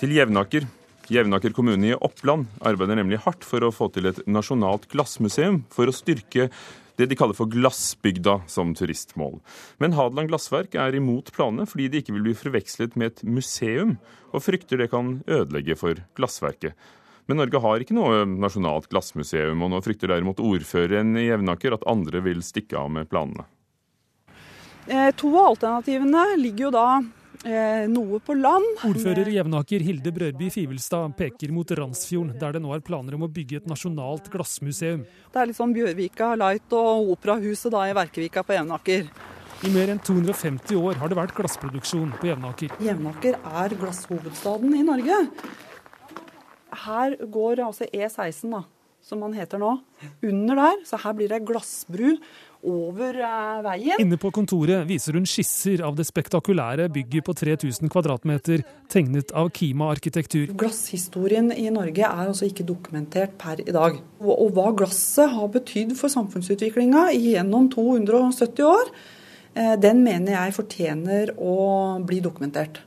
Til 0.00 0.10
Jevnaker. 0.10 0.64
Jevnaker 1.12 1.52
kommune 1.54 1.92
i 1.92 1.94
Oppland 1.94 2.48
arbeider 2.64 2.98
nemlig 2.98 3.20
hardt 3.22 3.44
for 3.46 3.62
å 3.62 3.70
få 3.74 3.90
til 3.94 4.08
et 4.08 4.18
nasjonalt 4.26 4.88
glassmuseum 4.90 5.60
for 5.70 5.86
å 5.86 5.94
styrke 5.94 6.48
det 6.98 7.08
de 7.10 7.18
kaller 7.18 7.36
for 7.36 7.50
Glassbygda 7.50 8.40
som 8.50 8.72
turistmål. 8.74 9.38
Men 9.82 9.94
Hadeland 9.94 10.30
Glassverk 10.30 10.74
er 10.78 10.96
imot 10.98 11.30
planene 11.34 11.66
fordi 11.70 11.88
de 11.90 12.02
ikke 12.02 12.14
vil 12.16 12.26
bli 12.28 12.36
forvekslet 12.38 12.98
med 12.98 13.12
et 13.12 13.24
museum, 13.26 13.96
og 14.34 14.42
frykter 14.46 14.82
det 14.82 14.90
kan 14.90 15.18
ødelegge 15.30 15.78
for 15.78 16.02
glassverket. 16.18 16.74
Men 17.30 17.40
Norge 17.40 17.60
har 17.62 17.82
ikke 17.82 17.96
noe 17.96 18.24
nasjonalt 18.28 18.90
glassmuseum, 18.92 19.62
og 19.62 19.72
nå 19.72 19.80
frykter 19.84 20.10
derimot 20.12 20.42
ordføreren 20.42 21.14
i 21.16 21.28
Jevnaker 21.28 21.78
at 21.78 21.86
andre 21.88 22.22
vil 22.24 22.42
stikke 22.44 22.78
av 22.78 22.90
med 22.92 23.08
planene. 23.10 23.46
Eh, 24.86 25.10
to 25.16 25.30
av 25.32 25.54
alternativene 25.54 26.32
ligger 26.42 26.68
jo 26.68 26.74
da 26.74 26.88
noe 27.90 28.20
på 28.24 28.36
land. 28.38 28.64
Ordfører 28.88 29.28
i 29.28 29.36
Jevnaker 29.36 29.84
Hilde 29.84 30.12
Brørby 30.14 30.48
Fivelstad 30.52 31.12
peker 31.18 31.52
mot 31.52 31.68
Randsfjorden, 31.68 32.38
der 32.40 32.56
det 32.56 32.62
nå 32.64 32.72
er 32.74 32.84
planer 32.84 33.18
om 33.18 33.26
å 33.26 33.30
bygge 33.30 33.60
et 33.60 33.68
nasjonalt 33.68 34.30
glassmuseum. 34.32 35.04
Det 35.04 35.40
er 35.40 35.50
litt 35.50 35.58
sånn 35.58 35.74
Bjørvika 35.76 36.32
Light 36.40 36.72
og 36.76 37.12
Operahuset 37.14 37.72
da 37.74 37.84
i 37.90 37.96
Verkevika 37.96 38.44
på 38.46 38.56
Jevnaker. 38.56 39.08
I 39.64 39.70
mer 39.72 39.88
enn 39.92 40.00
250 40.02 40.76
år 40.76 40.98
har 41.00 41.08
det 41.08 41.16
vært 41.16 41.36
glassproduksjon 41.36 42.10
på 42.18 42.28
Jevnaker. 42.28 42.72
Jevnaker 42.84 43.38
er 43.62 43.76
glasshovedstaden 43.80 44.74
i 44.76 44.82
Norge. 44.84 45.20
Her 46.84 47.14
går 47.32 47.62
altså 47.64 47.86
E16, 47.88 48.50
da, 48.52 48.64
som 49.04 49.22
man 49.24 49.36
heter 49.36 49.62
nå, 49.62 49.76
under 50.26 50.60
der. 50.60 50.82
Så 50.84 51.00
her 51.00 51.16
blir 51.16 51.32
det 51.32 51.44
glassbru 51.48 52.16
over 52.64 53.18
eh, 53.20 53.60
veien. 53.64 54.00
Inne 54.02 54.18
på 54.20 54.30
kontoret 54.34 54.86
viser 54.88 55.18
hun 55.18 55.28
skisser 55.28 55.82
av 55.86 55.96
det 55.98 56.06
spektakulære 56.08 56.88
bygget 56.94 57.26
på 57.26 57.36
3000 57.36 57.92
kvadratmeter, 57.92 58.64
tegnet 58.92 59.34
av 59.36 59.50
Kima 59.54 59.90
arkitektur. 59.92 60.52
Glasshistorien 60.58 61.52
i 61.54 61.68
Norge 61.74 62.06
er 62.06 62.24
altså 62.26 62.48
ikke 62.48 62.66
dokumentert 62.68 63.36
per 63.40 63.62
i 63.64 63.70
dag. 63.74 64.00
Og, 64.22 64.32
og 64.34 64.56
hva 64.56 64.70
glasset 64.76 65.32
har 65.36 65.52
betydd 65.54 65.94
for 65.98 66.12
samfunnsutviklinga 66.12 67.10
gjennom 67.14 67.70
270 67.74 68.66
år, 68.72 68.92
eh, 69.54 69.76
den 69.80 70.04
mener 70.06 70.38
jeg 70.38 70.58
fortjener 70.58 71.36
å 71.38 71.56
bli 72.04 72.22
dokumentert. 72.24 72.82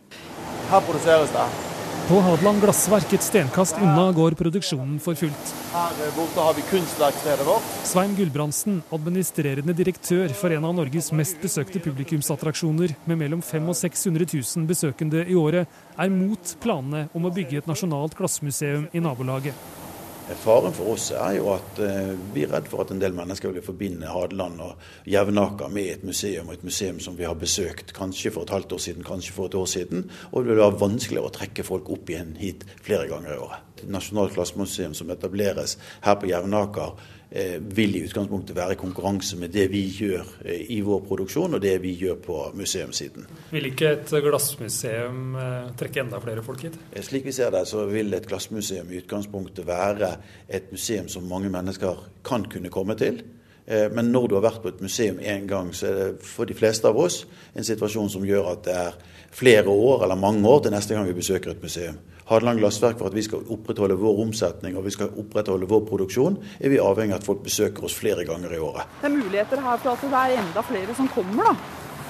Her 0.68 0.84
produseres 0.84 1.32
det. 1.36 1.77
På 2.08 2.22
Hadeland 2.24 2.62
glassverk 2.64 3.12
et 3.18 3.24
stenkast 3.26 3.76
unna 3.84 4.06
går 4.16 4.32
produksjonen 4.40 4.94
for 5.04 5.18
fullt. 5.20 5.50
Her 5.74 6.12
borte 6.16 6.46
har 6.46 6.54
vi 6.56 6.62
kunstverkstedet 6.70 7.44
vårt. 7.44 7.74
Svein 7.84 8.14
Gulbrandsen, 8.16 8.78
administrerende 8.96 9.76
direktør 9.76 10.32
for 10.32 10.56
en 10.56 10.70
av 10.70 10.78
Norges 10.78 11.12
mest 11.12 11.42
besøkte 11.44 11.82
publikumsattraksjoner, 11.84 12.94
med 13.12 13.20
mellom 13.20 13.42
500 13.44 13.74
og 13.74 13.80
600 13.82 14.30
000 14.38 14.70
besøkende 14.70 15.26
i 15.28 15.36
året, 15.36 15.68
er 16.00 16.16
mot 16.16 16.56
planene 16.64 17.10
om 17.12 17.28
å 17.28 17.34
bygge 17.42 17.60
et 17.60 17.68
nasjonalt 17.68 18.16
glassmuseum 18.16 18.88
i 18.96 19.04
nabolaget. 19.04 19.87
Faren 20.36 20.74
for 20.76 20.92
oss 20.92 21.06
er 21.16 21.38
jo 21.38 21.54
at 21.54 21.78
eh, 21.80 22.10
vi 22.36 22.42
er 22.44 22.50
redd 22.52 22.66
for 22.68 22.84
at 22.84 22.90
en 22.92 23.00
del 23.00 23.14
mennesker 23.16 23.54
vil 23.56 23.64
forbinde 23.64 24.10
Hadeland 24.12 24.60
og 24.60 24.82
Jevnaker 25.08 25.72
med 25.72 25.92
et 25.94 26.04
museum, 26.04 26.50
og 26.50 26.58
et 26.58 26.66
museum 26.68 27.00
som 27.04 27.16
vi 27.16 27.24
har 27.24 27.38
besøkt 27.40 27.94
kanskje 27.96 28.34
for 28.36 28.44
et 28.44 28.52
halvt 28.52 28.76
år 28.76 28.82
siden, 28.84 29.06
kanskje 29.08 29.36
for 29.38 29.48
et 29.48 29.56
år 29.56 29.70
siden. 29.72 30.10
Og 30.34 30.44
det 30.44 30.52
vil 30.52 30.60
være 30.60 30.82
vanskeligere 30.82 31.32
å 31.32 31.36
trekke 31.38 31.64
folk 31.64 31.88
opp 31.96 32.12
igjen 32.12 32.36
hit 32.42 32.68
flere 32.84 33.08
ganger 33.08 33.38
i 33.38 33.40
året. 33.46 33.64
Et 33.78 33.88
nasjonalt 33.94 34.36
klassemuseum 34.36 34.98
som 34.98 35.14
etableres 35.16 35.78
her 36.04 36.20
på 36.20 36.28
Jevnaker, 36.34 37.00
eh, 37.00 37.17
vil 37.60 37.96
i 37.96 38.04
utgangspunktet 38.08 38.56
være 38.56 38.76
i 38.78 38.80
konkurranse 38.80 39.38
med 39.38 39.52
det 39.52 39.68
vi 39.72 39.84
gjør 39.92 40.30
eh, 40.46 40.64
i 40.72 40.80
vår 40.86 41.02
produksjon 41.08 41.58
og 41.58 41.62
det 41.62 41.76
vi 41.84 41.94
gjør 42.00 42.20
på 42.24 42.38
museumssiden. 42.56 43.28
Vil 43.52 43.68
ikke 43.72 43.92
et 43.98 44.14
glassmuseum 44.24 45.36
eh, 45.36 45.72
trekke 45.80 46.06
enda 46.06 46.22
flere 46.24 46.44
folk 46.46 46.64
hit? 46.68 46.78
Eh, 46.94 47.04
Slik 47.04 47.28
vi 47.28 47.36
ser 47.36 47.52
det, 47.52 47.66
så 47.68 47.86
vil 47.92 48.16
et 48.16 48.28
glassmuseum 48.28 48.92
i 48.92 49.02
utgangspunktet 49.02 49.68
være 49.68 50.14
et 50.48 50.72
museum 50.72 51.10
som 51.12 51.28
mange 51.28 51.52
mennesker 51.52 52.06
kan 52.28 52.48
kunne 52.48 52.72
komme 52.74 52.96
til. 53.00 53.24
Eh, 53.68 53.92
Men 53.92 54.12
når 54.12 54.28
du 54.28 54.36
har 54.36 54.46
vært 54.48 54.62
på 54.64 54.72
et 54.72 54.82
museum 54.82 55.20
én 55.20 55.48
gang, 55.48 55.74
så 55.76 55.88
er 55.88 55.96
det 55.96 56.24
for 56.24 56.46
de 56.46 56.54
fleste 56.54 56.88
av 56.88 56.98
oss 56.98 57.26
en 57.56 57.64
situasjon 57.64 58.10
som 58.10 58.26
gjør 58.26 58.52
at 58.52 58.64
det 58.64 58.76
er 58.76 58.94
flere 59.32 59.68
år 59.68 60.04
eller 60.04 60.16
mange 60.16 60.48
år 60.48 60.62
til 60.64 60.72
neste 60.72 60.96
gang 60.96 61.08
vi 61.08 61.14
besøker 61.14 61.52
et 61.52 61.64
museum. 61.64 61.98
Hadeland 62.28 62.60
Glassverk, 62.60 62.98
for 63.00 63.08
at 63.08 63.16
vi 63.16 63.22
skal 63.24 63.44
opprettholde 63.50 63.96
vår 63.96 64.22
omsetning 64.26 64.76
og 64.78 64.86
vi 64.86 64.92
skal 64.92 65.12
opprettholde 65.16 65.68
vår 65.68 65.86
produksjon, 65.88 66.38
er 66.60 66.70
vi 66.70 66.80
avhengig 66.80 67.16
av 67.16 67.22
at 67.22 67.28
folk 67.28 67.44
besøker 67.44 67.84
oss 67.88 67.96
flere 67.96 68.26
ganger 68.28 68.56
i 68.56 68.60
året. 68.60 68.88
Det 69.02 69.08
er 69.12 69.16
muligheter 69.16 69.62
her 69.64 69.78
for 69.84 69.96
at 69.96 70.04
det 70.04 70.24
er 70.24 70.42
enda 70.44 70.64
flere 70.68 70.96
som 70.96 71.08
kommer 71.08 71.52
da, 71.52 71.56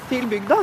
til 0.09 0.29
bygda. 0.29 0.61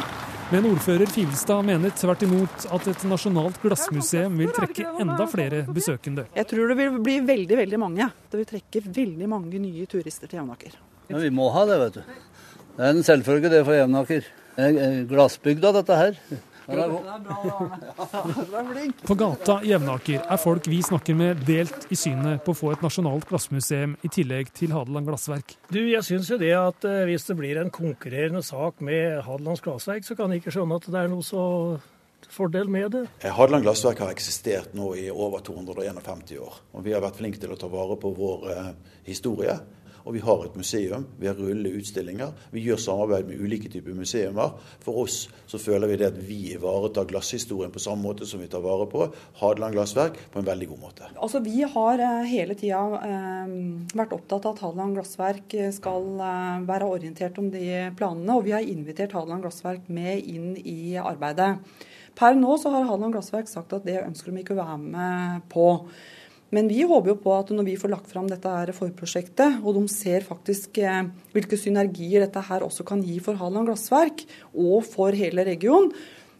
Men 0.52 0.66
ordfører 0.68 1.08
Fivelstad 1.08 1.64
mener 1.64 1.92
tvert 1.96 2.22
imot 2.26 2.66
at 2.76 2.88
et 2.90 3.04
nasjonalt 3.08 3.56
glassmuseum 3.62 4.34
vil 4.38 4.50
trekke 4.54 4.84
enda 5.00 5.24
flere 5.30 5.62
besøkende. 5.72 6.26
Jeg 6.36 6.48
tror 6.50 6.68
det 6.70 6.76
vil 6.78 6.98
bli 7.04 7.14
veldig 7.24 7.58
veldig 7.62 7.80
mange. 7.80 8.10
Det 8.30 8.42
vil 8.42 8.48
trekke 8.50 8.82
veldig 8.84 9.28
mange 9.30 9.60
nye 9.62 9.86
turister 9.90 10.28
til 10.28 10.42
Jevnaker. 10.42 10.76
Men 11.08 11.22
vi 11.24 11.30
må 11.34 11.48
ha 11.54 11.64
det, 11.70 11.78
vet 11.80 11.96
du. 11.96 12.02
Det 12.74 12.84
er 12.84 12.92
en 12.92 13.06
selvfølge 13.06 13.52
det 13.54 13.62
for 13.64 13.78
Jevnaker. 13.78 14.28
Det 14.54 14.68
er 14.84 14.98
glassbygda, 15.10 15.72
dette 15.78 15.98
her. 16.02 16.20
Er. 16.68 16.92
På 19.08 19.14
gata 19.18 19.58
i 19.64 19.72
Jevnaker 19.72 20.22
er 20.22 20.40
folk 20.40 20.68
vi 20.70 20.80
snakker 20.84 21.16
med 21.18 21.42
delt 21.48 21.86
i 21.92 21.96
synet 21.98 22.44
på 22.44 22.54
å 22.54 22.58
få 22.58 22.72
et 22.74 22.84
nasjonalt 22.84 23.26
glassmuseum 23.28 23.96
i 24.00 24.08
tillegg 24.12 24.52
til 24.56 24.72
Hadeland 24.76 25.06
Glassverk. 25.10 25.56
Du, 25.68 25.80
jeg 25.82 26.02
syns 26.06 26.30
jo 26.32 26.38
det 26.40 26.54
at 26.56 26.86
eh, 26.88 27.04
hvis 27.08 27.26
det 27.28 27.36
blir 27.38 27.60
en 27.60 27.72
konkurrerende 27.74 28.42
sak 28.44 28.80
med 28.84 29.20
Hadelands 29.26 29.64
Glassverk, 29.64 30.06
så 30.06 30.16
kan 30.18 30.32
jeg 30.32 30.42
ikke 30.42 30.54
skjønne 30.56 30.80
at 30.80 30.88
det 30.88 31.02
er 31.02 31.12
noe 31.12 31.26
så 31.26 31.44
fordel 32.32 32.68
med 32.72 32.90
det. 32.96 33.04
Eh, 33.20 33.32
Hadeland 33.34 33.64
Glassverk 33.66 34.00
har 34.04 34.12
eksistert 34.14 34.74
nå 34.76 34.94
i 34.98 35.08
over 35.12 35.44
251 35.44 36.36
år. 36.40 36.60
Og 36.74 36.84
vi 36.86 36.94
har 36.94 37.04
vært 37.04 37.20
flinke 37.20 37.40
til 37.40 37.52
å 37.54 37.58
ta 37.60 37.70
vare 37.72 37.98
på 38.00 38.12
vår 38.16 38.50
eh, 38.54 38.70
historie. 39.08 39.58
Og 40.04 40.12
vi 40.12 40.20
har 40.20 40.42
et 40.44 40.56
museum, 40.56 41.06
vi 41.16 41.28
har 41.30 41.38
rullende 41.38 41.72
utstillinger. 41.78 42.32
Vi 42.52 42.62
gjør 42.66 42.80
samarbeid 42.80 43.28
med 43.28 43.40
ulike 43.40 43.70
typer 43.72 43.96
museumer. 43.96 44.52
For 44.84 45.00
oss 45.04 45.22
så 45.48 45.60
føler 45.60 45.88
vi 45.88 45.96
det 46.00 46.10
at 46.10 46.18
vi 46.28 46.38
ivaretar 46.52 47.08
glasshistorien 47.08 47.72
på 47.72 47.80
samme 47.80 48.04
måte 48.04 48.28
som 48.28 48.42
vi 48.42 48.50
tar 48.52 48.60
vare 48.64 48.84
på 48.90 49.06
Hadeland 49.40 49.78
Glassverk 49.78 50.18
på 50.32 50.42
en 50.42 50.48
veldig 50.48 50.68
god 50.74 50.82
måte. 50.82 51.08
Altså, 51.14 51.40
Vi 51.44 51.64
har 51.64 52.04
eh, 52.04 52.28
hele 52.28 52.56
tida 52.58 52.82
eh, 53.00 53.54
vært 53.96 54.12
opptatt 54.16 54.44
av 54.44 54.58
at 54.58 54.62
Hadeland 54.66 54.98
Glassverk 54.98 55.56
skal 55.72 56.10
eh, 56.20 56.66
være 56.68 56.90
orientert 56.98 57.40
om 57.40 57.48
de 57.54 57.64
planene, 57.96 58.36
og 58.36 58.44
vi 58.44 58.52
har 58.56 58.68
invitert 58.74 59.16
Hadeland 59.16 59.46
Glassverk 59.46 59.88
med 59.88 60.20
inn 60.20 60.52
i 60.60 60.98
arbeidet. 61.00 61.54
Per 62.14 62.36
nå 62.38 62.58
så 62.60 62.70
har 62.70 62.84
Hadeland 62.90 63.16
Glassverk 63.16 63.48
sagt 63.50 63.72
at 63.74 63.88
det 63.88 64.02
ønsker 64.04 64.30
de 64.30 64.44
ikke 64.44 64.54
å 64.54 64.60
være 64.60 64.78
med 64.84 65.48
på. 65.50 65.66
Men 66.52 66.68
vi 66.68 66.84
håper 66.86 67.14
jo 67.14 67.16
på 67.18 67.32
at 67.34 67.50
når 67.54 67.66
vi 67.66 67.76
får 67.80 67.90
lagt 67.90 68.10
fram 68.12 68.28
dette 68.30 68.50
her 68.50 68.72
forprosjektet, 68.76 69.60
og 69.64 69.78
de 69.78 69.88
ser 69.90 70.26
faktisk 70.26 70.78
eh, 70.82 71.06
hvilke 71.34 71.58
synergier 71.58 72.26
dette 72.26 72.42
her 72.48 72.66
også 72.66 72.84
kan 72.86 73.02
gi 73.04 73.16
for 73.22 73.38
Hadeland 73.40 73.70
Glassverk 73.70 74.26
og 74.52 74.84
for 74.86 75.16
hele 75.16 75.46
regionen, 75.48 75.90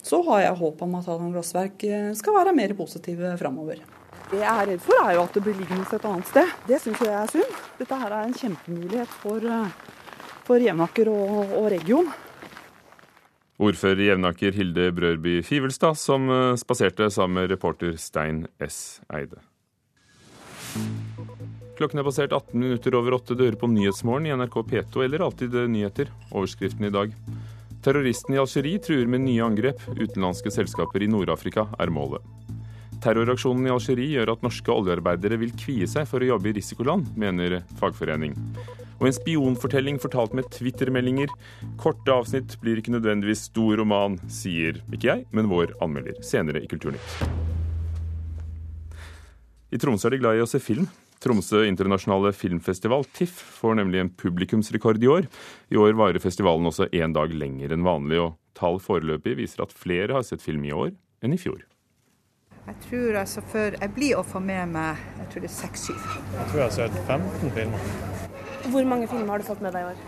så 0.04 0.20
har 0.28 0.44
jeg 0.44 0.58
håp 0.60 0.82
om 0.84 0.98
at 0.98 1.08
Hadeland 1.08 1.34
Glassverk 1.34 1.86
eh, 1.88 2.10
skal 2.18 2.36
være 2.36 2.54
mer 2.56 2.74
positive 2.78 3.32
framover. 3.40 3.80
Det 4.30 4.40
jeg 4.40 4.50
er 4.50 4.68
redd 4.70 4.84
for, 4.84 5.00
er 5.02 5.16
jo 5.16 5.24
at 5.24 5.34
det 5.36 5.42
blir 5.44 5.56
liggende 5.58 5.86
et 5.96 6.06
annet 6.10 6.28
sted. 6.30 6.52
Det 6.68 6.78
syns 6.82 7.02
jeg 7.04 7.14
er 7.14 7.32
synd. 7.32 7.56
Dette 7.80 7.98
her 8.02 8.14
er 8.14 8.28
en 8.28 8.36
kjempemulighet 8.38 9.16
for, 9.22 9.48
eh, 9.56 9.96
for 10.44 10.62
Jevnaker 10.62 11.10
og, 11.12 11.56
og 11.62 11.66
region. 11.72 12.12
Ordfører 13.64 14.02
i 14.02 14.06
Jevnaker 14.10 14.54
Hilde 14.54 14.86
Brørby 14.94 15.38
Fivelstad, 15.46 15.98
som 15.98 16.26
spaserte 16.58 17.06
sammen 17.14 17.38
med 17.38 17.50
reporter 17.54 17.94
Stein 18.02 18.44
S. 18.58 19.00
Eide. 19.14 19.42
Klokken 21.78 21.98
er 21.98 22.06
passert 22.06 22.32
18 22.32 22.54
minutter 22.60 22.94
over 22.94 23.16
åtte. 23.16 23.34
Du 23.34 23.42
hører 23.42 23.58
på 23.58 23.70
Nyhetsmorgen 23.70 24.28
i 24.28 24.36
NRK 24.38 24.60
P2 24.70 25.04
eller 25.04 25.26
Alltid 25.26 25.56
nyheter. 25.70 26.12
Overskriften 26.30 26.86
i 26.86 26.92
dag. 26.94 27.16
Terroristen 27.84 28.36
i 28.36 28.38
Algerie 28.38 28.78
truer 28.78 29.10
med 29.10 29.26
nye 29.26 29.42
angrep. 29.44 29.82
Utenlandske 29.92 30.52
selskaper 30.54 31.02
i 31.04 31.10
Nord-Afrika 31.10 31.66
er 31.82 31.92
målet. 31.92 32.22
Terroraksjonen 33.04 33.66
i 33.68 33.72
Algerie 33.74 34.14
gjør 34.14 34.32
at 34.32 34.46
norske 34.46 34.72
oljearbeidere 34.72 35.36
vil 35.42 35.52
kvie 35.60 35.88
seg 35.90 36.06
for 36.08 36.24
å 36.24 36.30
jobbe 36.30 36.48
i 36.48 36.54
risikoland, 36.56 37.10
mener 37.20 37.58
fagforening. 37.80 38.32
Og 39.02 39.10
en 39.10 39.16
spionfortelling 39.16 39.98
fortalt 40.00 40.32
med 40.38 40.48
Twitter-meldinger. 40.54 41.32
Korte 41.82 42.14
avsnitt 42.14 42.56
blir 42.62 42.80
ikke 42.80 42.94
nødvendigvis 42.94 43.50
stor 43.50 43.76
roman, 43.82 44.16
sier 44.32 44.80
ikke 44.88 45.10
jeg, 45.10 45.26
men 45.36 45.50
vår 45.52 45.76
anmelder. 45.84 46.22
Senere 46.24 46.64
i 46.64 46.70
Kulturnytt. 46.70 47.53
I 49.74 49.78
Tromsø 49.82 50.06
er 50.06 50.14
de 50.14 50.20
glad 50.22 50.38
i 50.38 50.42
å 50.44 50.46
se 50.46 50.60
film. 50.62 50.84
Tromsø 51.24 51.64
internasjonale 51.66 52.30
filmfestival, 52.36 53.02
TIFF, 53.16 53.40
får 53.58 53.78
nemlig 53.80 54.02
en 54.04 54.10
publikumsrekord 54.22 55.02
i 55.02 55.08
år. 55.10 55.26
I 55.74 55.78
år 55.80 55.96
varer 55.98 56.22
festivalen 56.22 56.68
også 56.70 56.86
én 56.94 57.14
dag 57.16 57.32
lenger 57.34 57.74
enn 57.74 57.86
vanlig, 57.86 58.20
og 58.22 58.36
tall 58.54 58.78
foreløpig 58.82 59.34
viser 59.40 59.64
at 59.64 59.74
flere 59.74 60.14
har 60.14 60.26
sett 60.26 60.44
film 60.44 60.62
i 60.68 60.70
år 60.70 60.92
enn 61.26 61.34
i 61.34 61.40
fjor. 61.40 61.64
Jeg 62.64 62.76
tror 62.86 63.18
altså 63.20 63.42
for 63.50 63.74
Jeg 63.76 63.92
blir 63.92 64.14
å 64.16 64.22
få 64.24 64.40
med 64.40 64.70
meg 64.72 65.00
jeg 65.18 65.26
tror 65.32 65.44
det 65.44 65.50
er 65.50 65.56
seks-syv. 65.56 66.04
Jeg 66.36 66.46
tror 66.52 66.60
jeg 66.60 66.68
har 66.68 66.76
sett 66.78 67.00
15 67.08 67.56
filmer. 67.58 67.88
Hvor 68.70 68.86
mange 68.94 69.08
filmer 69.10 69.34
har 69.34 69.42
du 69.42 69.48
fått 69.48 69.64
med 69.64 69.74
deg 69.74 69.82
i 69.82 69.90
år? 69.90 70.04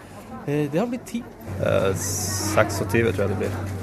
Det 0.47 0.79
har 0.79 0.87
blitt 0.87 1.11
ti. 1.11 1.25
Eh, 1.59 1.91
26 2.55 2.87
tror 2.87 3.27
jeg 3.27 3.35
det 3.35 3.41
blir. 3.43 3.76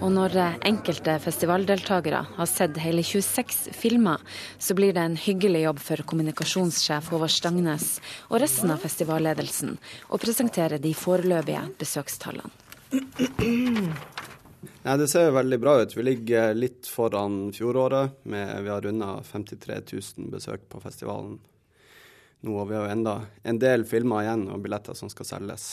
Og 0.00 0.08
når 0.14 0.32
enkelte 0.64 1.18
festivaldeltakere 1.20 2.22
har 2.38 2.48
sett 2.48 2.78
hele 2.80 3.02
26 3.04 3.68
filmer, 3.76 4.22
så 4.56 4.72
blir 4.76 4.94
det 4.96 5.02
en 5.04 5.16
hyggelig 5.20 5.60
jobb 5.66 5.82
for 5.84 6.02
kommunikasjonssjef 6.12 7.10
Håvard 7.12 7.34
Stangnes 7.34 7.98
og 8.30 8.40
resten 8.40 8.72
av 8.72 8.80
festivalledelsen 8.80 9.76
å 10.08 10.20
presentere 10.22 10.78
de 10.80 10.94
foreløpige 10.96 11.66
besøkstallene. 11.82 12.48
Nei, 14.80 14.96
Det 14.96 15.08
ser 15.12 15.28
jo 15.28 15.36
veldig 15.36 15.58
bra 15.60 15.76
ut. 15.82 15.92
Vi 15.96 16.06
ligger 16.06 16.56
litt 16.56 16.88
foran 16.88 17.52
fjoråret. 17.52 18.16
Med, 18.24 18.56
vi 18.64 18.72
har 18.72 18.80
runda 18.80 19.18
53 19.28 19.82
000 19.92 20.32
besøk 20.32 20.64
på 20.72 20.80
festivalen 20.80 21.36
nå. 22.40 22.56
Og 22.56 22.70
vi 22.70 22.78
har 22.78 22.88
jo 22.88 22.96
enda 22.96 23.14
en 23.44 23.60
del 23.60 23.84
filmer 23.88 24.24
igjen 24.24 24.48
og 24.48 24.64
billetter 24.64 24.96
som 24.96 25.12
skal 25.12 25.28
selges. 25.28 25.70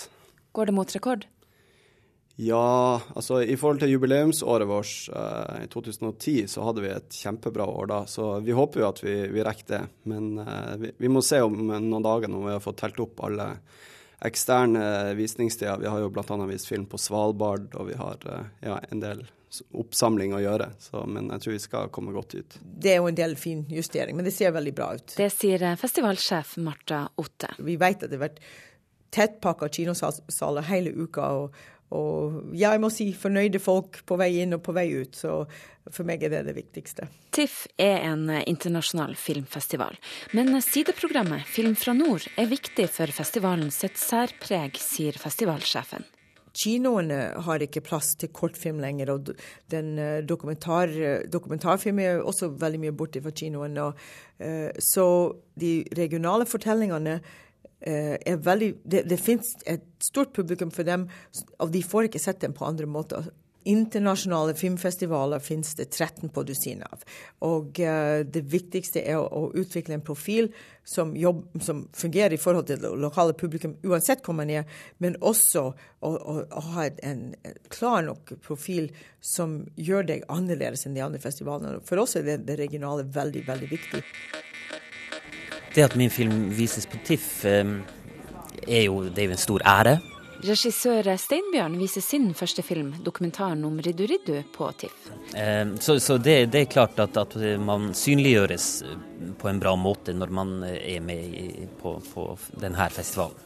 Går 0.52 0.68
det 0.68 0.76
mot 0.76 0.96
rekord? 1.00 1.28
Ja, 2.40 3.02
altså 3.16 3.40
i 3.42 3.56
forhold 3.58 3.80
til 3.82 3.96
jubileumsåret 3.96 4.70
vårt 4.70 5.08
uh, 5.10 5.58
i 5.64 5.68
2010, 5.74 6.44
så 6.46 6.68
hadde 6.68 6.84
vi 6.84 6.92
et 6.94 7.16
kjempebra 7.24 7.66
år 7.66 7.88
da. 7.90 8.02
Så 8.06 8.28
vi 8.46 8.54
håper 8.54 8.84
jo 8.84 8.90
at 8.92 9.00
vi, 9.02 9.16
vi 9.34 9.46
rekker 9.46 9.72
det. 9.72 9.80
Men 10.06 10.36
uh, 10.44 10.76
vi, 10.78 10.92
vi, 11.02 11.10
må 11.10 11.24
se 11.26 11.40
om 11.42 11.56
noen 11.58 12.06
dager 12.06 12.30
når 12.30 12.44
vi 12.44 12.52
har 12.54 12.62
fått 12.62 12.78
telt 12.84 13.02
opp 13.02 13.24
alle 13.26 13.56
eksterne 14.30 15.16
visningssteder. 15.18 15.82
Vi 15.82 15.90
har 15.90 16.04
jo 16.04 16.12
bl.a. 16.14 16.38
vist 16.52 16.70
film 16.70 16.86
på 16.90 17.00
Svalbard, 17.02 17.72
og 17.74 17.90
vi 17.90 17.98
har 17.98 18.22
uh, 18.30 18.46
ja, 18.62 18.78
en 18.86 19.02
del 19.02 19.26
oppsamling 19.82 20.36
å 20.38 20.44
gjøre. 20.44 20.70
Så, 20.78 21.02
men 21.10 21.32
jeg 21.34 21.42
tror 21.42 21.58
vi 21.58 21.64
skal 21.64 21.90
komme 21.96 22.14
godt 22.14 22.38
ut. 22.38 22.60
Det 22.62 22.94
er 22.94 23.00
jo 23.02 23.10
en 23.10 23.18
del 23.18 23.34
fin 23.42 23.66
justering, 23.74 24.14
men 24.14 24.30
det 24.30 24.36
ser 24.38 24.54
veldig 24.54 24.76
bra 24.78 24.92
ut. 24.94 25.18
Det 25.18 25.32
sier 25.34 25.66
festivalsjef 25.82 26.60
Marta 26.62 27.08
Otte. 27.18 27.50
Vi 27.66 27.80
vet 27.82 28.06
at 28.06 28.14
det 28.14 28.22
har 28.22 28.28
vært 28.28 28.44
tettpakka 29.18 29.72
kinosaler 29.74 30.70
hele 30.70 30.94
uka. 30.94 31.32
og 31.42 31.58
og 31.96 32.52
jeg 32.58 32.82
må 32.84 32.90
si 32.92 33.12
fornøyde 33.16 33.62
folk 33.64 34.02
på 34.08 34.18
vei 34.20 34.34
inn 34.42 34.58
og 34.58 34.64
på 34.66 34.76
vei 34.76 34.90
ut. 35.00 35.16
Så 35.16 35.46
for 35.88 36.08
meg 36.08 36.26
er 36.26 36.34
det 36.34 36.44
det 36.50 36.58
viktigste. 36.58 37.08
TIFF 37.32 37.62
er 37.80 38.04
en 38.10 38.28
internasjonal 38.42 39.16
filmfestival. 39.16 39.96
Men 40.36 40.52
sideprogrammet 40.64 41.48
Film 41.48 41.78
fra 41.80 41.96
nord 41.96 42.28
er 42.36 42.52
viktig 42.52 42.90
for 42.92 43.12
festivalen 43.16 43.72
sitt 43.72 44.00
særpreg, 44.02 44.76
sier 44.82 45.16
festivalsjefen. 45.22 46.04
Kinoene 46.58 47.20
har 47.46 47.62
ikke 47.62 47.84
plass 47.86 48.16
til 48.18 48.32
kortfilm 48.34 48.80
lenger, 48.82 49.12
og 49.14 49.28
den 49.70 49.92
eh, 50.02 50.24
dokumentar, 50.26 50.90
dokumentarfilm 51.30 52.00
er 52.02 52.24
også 52.24 52.50
veldig 52.58 52.82
mye 52.82 52.96
borte 52.98 53.22
fra 53.22 53.34
kinoen. 53.36 53.78
Og, 53.84 54.08
uh, 54.42 54.70
så 54.82 55.06
de 55.60 55.72
regionale 55.98 56.48
fortellingene 56.50 57.20
er 57.80 58.40
veldig 58.42 58.72
Det, 58.84 59.04
det 59.06 59.20
fins 59.22 59.52
et 59.70 59.84
stort 60.02 60.32
publikum 60.34 60.72
for 60.74 60.88
dem, 60.88 61.08
og 61.62 61.70
de 61.72 61.84
får 61.86 62.08
ikke 62.08 62.22
sett 62.22 62.42
dem 62.42 62.56
på 62.58 62.66
andre 62.66 62.90
måter. 62.90 63.28
Internasjonale 63.68 64.54
filmfestivaler 64.56 65.40
finnes 65.44 65.76
det 65.76 65.90
13 65.92 66.30
på 66.30 66.44
dusin 66.48 66.84
av. 66.88 67.02
Og 67.44 67.82
uh, 67.84 68.24
det 68.24 68.46
viktigste 68.48 69.02
er 69.04 69.20
å, 69.20 69.26
å, 69.28 69.50
utvikle 69.60 69.98
en 69.98 70.06
profil 70.08 70.48
som, 70.88 71.12
jobb, 71.20 71.42
som, 71.60 71.84
fungerer 71.92 72.38
i 72.38 72.40
forhold 72.40 72.70
til 72.70 72.80
det 72.80 72.94
lokale 73.04 73.36
publikum, 73.36 73.76
uansett 73.84 74.24
hvor 74.24 74.38
man 74.40 74.54
er, 74.54 74.64
men 75.04 75.20
også 75.20 75.66
å, 75.68 76.14
å, 76.16 76.38
å 76.48 76.64
ha 76.78 76.88
en, 77.04 77.34
klar 77.74 78.08
nok 78.08 78.38
profil 78.46 78.88
som 79.20 79.60
gjør 79.76 80.14
deg 80.14 80.28
annerledes 80.32 80.88
enn 80.88 80.96
de 80.96 81.04
andre 81.04 81.20
festivalene. 81.20 81.82
For 81.84 82.00
oss 82.00 82.16
er 82.16 82.24
det, 82.30 82.46
det 82.48 82.62
regionale 82.62 83.04
veldig, 83.04 83.44
veldig 83.52 83.74
viktig. 83.74 84.06
Det 85.78 85.84
at 85.86 85.96
min 85.96 86.10
film 86.10 86.48
vises 86.58 86.88
på 86.90 86.98
TIFF, 87.06 87.46
eh, 87.46 87.68
er 88.66 88.88
jo, 88.88 89.04
det 89.14 89.22
er 89.22 89.28
jo 89.28 89.34
en 89.36 89.42
stor 89.42 89.62
ære. 89.62 90.00
Regissør 90.42 91.06
Steinbjørn 91.22 91.76
viser 91.78 92.02
sin 92.02 92.32
første 92.34 92.64
film, 92.66 92.96
dokumentaren 93.06 93.62
om 93.66 93.78
Riddu 93.86 94.08
Riddu, 94.10 94.40
på 94.56 94.72
TIFF. 94.74 95.12
Eh, 95.38 95.76
så, 95.78 96.00
så 96.02 96.18
det, 96.18 96.50
det, 96.50 96.64
er 96.64 96.72
klart 96.74 96.98
at, 96.98 97.20
at, 97.22 97.38
man 97.62 97.92
synliggjøres 97.94 98.72
på 99.38 99.52
en 99.52 99.62
bra 99.62 99.76
måte 99.78 100.18
når 100.18 100.34
man 100.34 100.56
er 100.66 100.98
med 101.06 101.70
på, 101.78 102.00
på 102.10 102.26
denne 102.58 102.90
festivalen. 102.98 103.38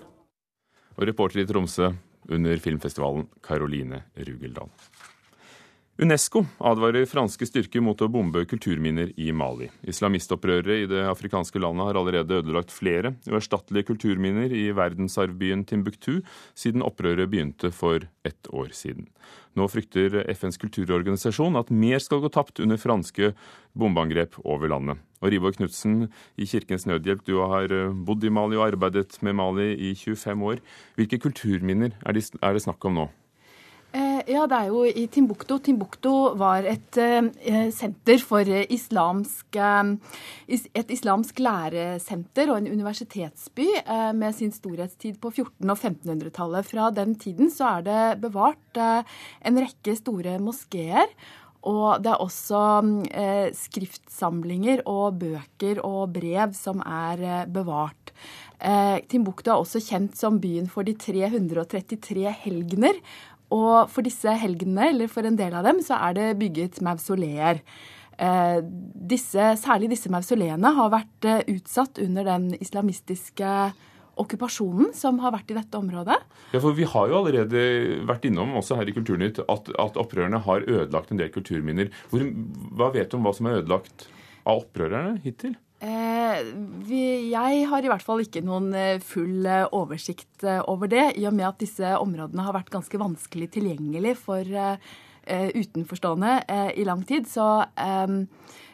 Og 0.95 1.03
reporter 1.11 1.43
i 1.43 1.47
Tromsø 1.51 1.91
under 2.31 2.63
filmfestivalen, 2.63 3.27
Caroline 3.43 4.05
Rugeldal. 4.15 4.71
Unesco 6.01 6.41
advarer 6.65 7.03
franske 7.05 7.45
styrker 7.45 7.83
mot 7.85 7.99
å 8.01 8.07
bombe 8.09 8.41
kulturminner 8.49 9.11
i 9.21 9.27
Mali. 9.37 9.67
Islamistopprørere 9.85 10.79
i 10.81 10.87
det 10.89 11.03
afrikanske 11.05 11.61
landet 11.61 11.85
har 11.85 11.99
allerede 11.99 12.39
ødelagt 12.41 12.73
flere 12.73 13.11
uerstattelige 13.29 13.91
kulturminner 13.91 14.49
i 14.49 14.63
verdensarvbyen 14.73 15.61
Timbuktu 15.69 16.23
siden 16.57 16.81
opprøret 16.81 17.29
begynte 17.29 17.69
for 17.69 18.07
ett 18.25 18.49
år 18.49 18.73
siden. 18.73 19.11
Nå 19.53 19.69
frykter 19.69 20.23
FNs 20.33 20.57
kulturorganisasjon 20.65 21.61
at 21.61 21.69
mer 21.69 22.01
skal 22.01 22.25
gå 22.25 22.33
tapt 22.33 22.63
under 22.65 22.81
franske 22.81 23.35
bombeangrep 23.77 24.41
over 24.41 24.73
landet. 24.73 24.97
Og 25.21 25.29
Rivor 25.35 25.53
Knutsen 25.53 26.07
i 26.33 26.49
Kirkens 26.49 26.89
Nødhjelp, 26.89 27.21
du 27.29 27.37
har 27.45 27.69
bodd 27.93 28.25
i 28.25 28.33
Mali 28.33 28.57
og 28.57 28.71
arbeidet 28.71 29.21
med 29.21 29.37
Mali 29.37 29.75
i 29.77 29.93
25 29.93 30.49
år. 30.49 30.65
Hvilke 30.97 31.21
kulturminner 31.21 31.93
er 32.01 32.17
det 32.17 32.65
snakk 32.65 32.89
om 32.89 33.03
nå? 33.03 33.11
Eh, 33.91 34.21
ja, 34.31 34.45
det 34.47 34.55
er 34.55 34.69
jo 34.71 34.85
i 34.87 35.03
Timbuktu. 35.11 35.57
Timbuktu 35.59 36.11
var 36.39 36.63
et 36.63 36.95
eh, 37.01 37.67
senter 37.75 38.21
for 38.23 38.47
islamsk 38.47 39.57
eh, 39.59 39.89
Et 40.47 40.93
islamsk 40.95 41.41
læresenter 41.43 42.53
og 42.53 42.61
en 42.61 42.71
universitetsby 42.71 43.67
eh, 43.81 44.13
med 44.15 44.35
sin 44.37 44.53
storhetstid 44.55 45.19
på 45.19 45.33
1400- 45.33 45.75
og 45.75 45.77
1500-tallet. 45.77 46.71
Fra 46.71 46.87
den 46.95 47.17
tiden 47.19 47.51
så 47.51 47.67
er 47.81 47.87
det 47.89 48.01
bevart 48.23 48.79
eh, 48.79 49.03
en 49.43 49.59
rekke 49.59 49.97
store 49.99 50.37
moskeer. 50.39 51.11
Og 51.67 51.99
det 52.01 52.13
er 52.13 52.23
også 52.23 52.61
eh, 53.11 53.49
skriftsamlinger 53.53 54.85
og 54.89 55.19
bøker 55.19 55.83
og 55.83 56.15
brev 56.15 56.55
som 56.57 56.79
er 56.85 57.43
bevart. 57.51 58.15
Timbuktu 59.09 59.47
er 59.49 59.57
også 59.57 59.79
kjent 59.81 60.19
som 60.19 60.35
byen 60.37 60.67
for 60.69 60.85
de 60.85 60.93
333 60.93 62.29
helgener. 62.43 62.99
Og 63.51 63.91
for 63.91 64.07
disse 64.07 64.31
helgenene, 64.41 64.91
eller 64.93 65.11
for 65.11 65.27
en 65.27 65.39
del 65.39 65.55
av 65.57 65.65
dem, 65.67 65.81
så 65.83 65.99
er 66.07 66.15
det 66.17 66.27
bygget 66.39 66.79
mausoleer. 66.85 67.61
Eh, 68.21 68.59
disse, 69.11 69.53
særlig 69.59 69.91
disse 69.95 70.11
mausoleene 70.13 70.71
har 70.77 70.91
vært 70.93 71.27
eh, 71.27 71.41
utsatt 71.55 71.99
under 72.03 72.27
den 72.27 72.51
islamistiske 72.61 73.53
okkupasjonen 74.21 74.91
som 74.95 75.19
har 75.23 75.33
vært 75.33 75.51
i 75.53 75.57
dette 75.57 75.79
området. 75.79 76.17
Ja, 76.51 76.59
for 76.59 76.75
Vi 76.77 76.85
har 76.87 77.09
jo 77.09 77.17
allerede 77.21 77.63
vært 78.07 78.27
innom 78.27 78.53
også 78.59 78.77
her 78.77 78.89
i 78.91 78.95
Kulturnytt 78.95 79.41
at, 79.41 79.71
at 79.71 79.99
opprørerne 79.99 80.43
har 80.45 80.67
ødelagt 80.67 81.11
en 81.11 81.21
del 81.21 81.31
kulturminner. 81.33 81.89
Hvor, 82.11 82.27
hva 82.77 82.91
vet 82.93 83.11
du 83.11 83.17
om 83.17 83.25
hva 83.25 83.33
som 83.35 83.49
er 83.49 83.61
ødelagt 83.61 84.07
av 84.45 84.65
opprørerne 84.65 85.17
hittil? 85.25 85.55
Eh, 85.81 86.41
jeg 87.33 87.61
har 87.71 87.81
i 87.81 87.89
hvert 87.89 88.05
fall 88.05 88.21
ikke 88.21 88.43
noen 88.45 88.69
eh, 88.77 88.99
full 89.01 89.47
eh, 89.49 89.65
oversikt 89.73 90.45
over 90.69 90.91
det, 90.91 91.07
i 91.17 91.25
og 91.25 91.33
med 91.33 91.47
at 91.47 91.61
disse 91.63 91.95
områdene 91.97 92.45
har 92.45 92.53
vært 92.53 92.69
ganske 92.73 93.01
vanskelig 93.01 93.49
tilgjengelig 93.57 94.17
for 94.21 94.45
utenforstående 95.31 96.31
i 96.81 96.83
lang 96.83 97.03
tid. 97.05 97.27
Så 97.29 97.45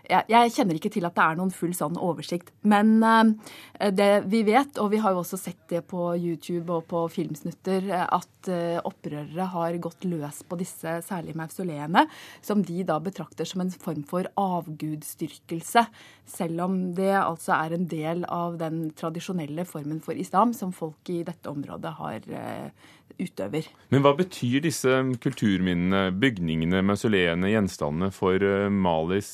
jeg 0.07 0.51
kjenner 0.55 0.77
ikke 0.77 0.91
til 0.93 1.05
at 1.07 1.15
det 1.17 1.23
er 1.23 1.37
noen 1.39 1.51
full 1.53 1.73
sånn 1.75 1.97
oversikt. 1.99 2.51
Men 2.67 2.97
eh, 3.03 3.91
det 3.95 4.09
vi 4.31 4.43
vet, 4.47 4.79
og 4.81 4.91
vi 4.93 5.01
har 5.03 5.13
jo 5.13 5.21
også 5.23 5.39
sett 5.39 5.59
det 5.71 5.83
på 5.89 6.09
YouTube 6.15 6.71
og 6.73 6.87
på 6.89 7.03
filmsnutter, 7.11 7.89
eh, 7.91 8.05
at 8.05 8.51
eh, 8.51 8.79
opprørere 8.87 9.49
har 9.53 9.79
gått 9.83 10.07
løs 10.07 10.43
på 10.47 10.59
disse 10.59 10.97
særlige 11.05 11.37
mausoleene, 11.39 12.05
som 12.45 12.63
de 12.65 12.83
da 12.87 12.99
betrakter 13.03 13.47
som 13.47 13.63
en 13.63 13.73
form 13.73 14.03
for 14.07 14.29
avgudsdyrkelse. 14.39 15.87
Selv 16.27 16.67
om 16.67 16.77
det 16.97 17.13
altså 17.19 17.57
er 17.57 17.75
en 17.75 17.87
del 17.91 18.23
av 18.31 18.59
den 18.61 18.87
tradisjonelle 18.97 19.67
formen 19.67 19.99
for 20.03 20.17
islam 20.17 20.53
som 20.55 20.75
folk 20.75 21.11
i 21.11 21.23
dette 21.27 21.51
området 21.51 21.93
har 21.99 22.31
utøver. 23.17 23.67
Men 23.93 24.03
hva 24.03 24.11
betyr 24.17 24.61
disse 24.65 24.91
kulturminnene, 25.23 26.11
bygningene, 26.19 26.83
mausoleene, 26.85 27.51
gjenstandene 27.53 28.11
for 28.13 28.43
Malis 28.69 29.31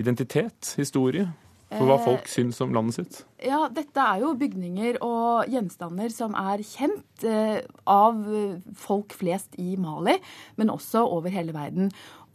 identitet, 0.00 0.74
historie? 0.78 1.28
For 1.72 1.88
hva 1.88 1.98
folk 2.04 2.26
syns 2.28 2.58
om 2.60 2.74
landet 2.76 2.98
sitt? 2.98 3.18
Ja, 3.40 3.64
Dette 3.72 4.02
er 4.04 4.20
jo 4.20 4.34
bygninger 4.36 4.98
og 5.04 5.48
gjenstander 5.48 6.12
som 6.12 6.34
er 6.36 6.60
kjent 6.66 7.24
eh, 7.24 7.62
av 7.88 8.18
folk 8.76 9.14
flest 9.16 9.56
i 9.56 9.78
Mali, 9.80 10.18
men 10.60 10.72
også 10.72 11.06
over 11.06 11.32
hele 11.32 11.54
verden. 11.56 11.88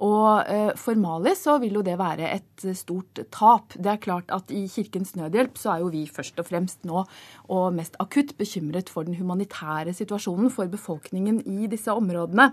Og 0.04 0.46
eh, 0.46 0.72
for 0.78 0.98
Mali 1.00 1.34
så 1.38 1.58
vil 1.62 1.80
jo 1.80 1.86
det 1.86 1.98
være 1.98 2.30
et 2.36 2.66
stort 2.78 3.22
tap. 3.34 3.74
Det 3.74 3.94
er 3.94 4.02
klart 4.02 4.34
at 4.34 4.54
i 4.54 4.66
Kirkens 4.70 5.16
Nødhjelp 5.18 5.58
så 5.58 5.74
er 5.74 5.86
jo 5.86 5.94
vi 5.94 6.06
først 6.10 6.38
og 6.42 6.50
fremst 6.50 6.86
nå, 6.86 7.06
og 7.54 7.66
mest 7.78 7.98
akutt, 8.02 8.36
bekymret 8.38 8.92
for 8.94 9.08
den 9.08 9.18
humanitære 9.18 9.96
situasjonen 9.98 10.54
for 10.54 10.70
befolkningen 10.70 11.42
i 11.46 11.70
disse 11.72 11.94
områdene. 11.94 12.52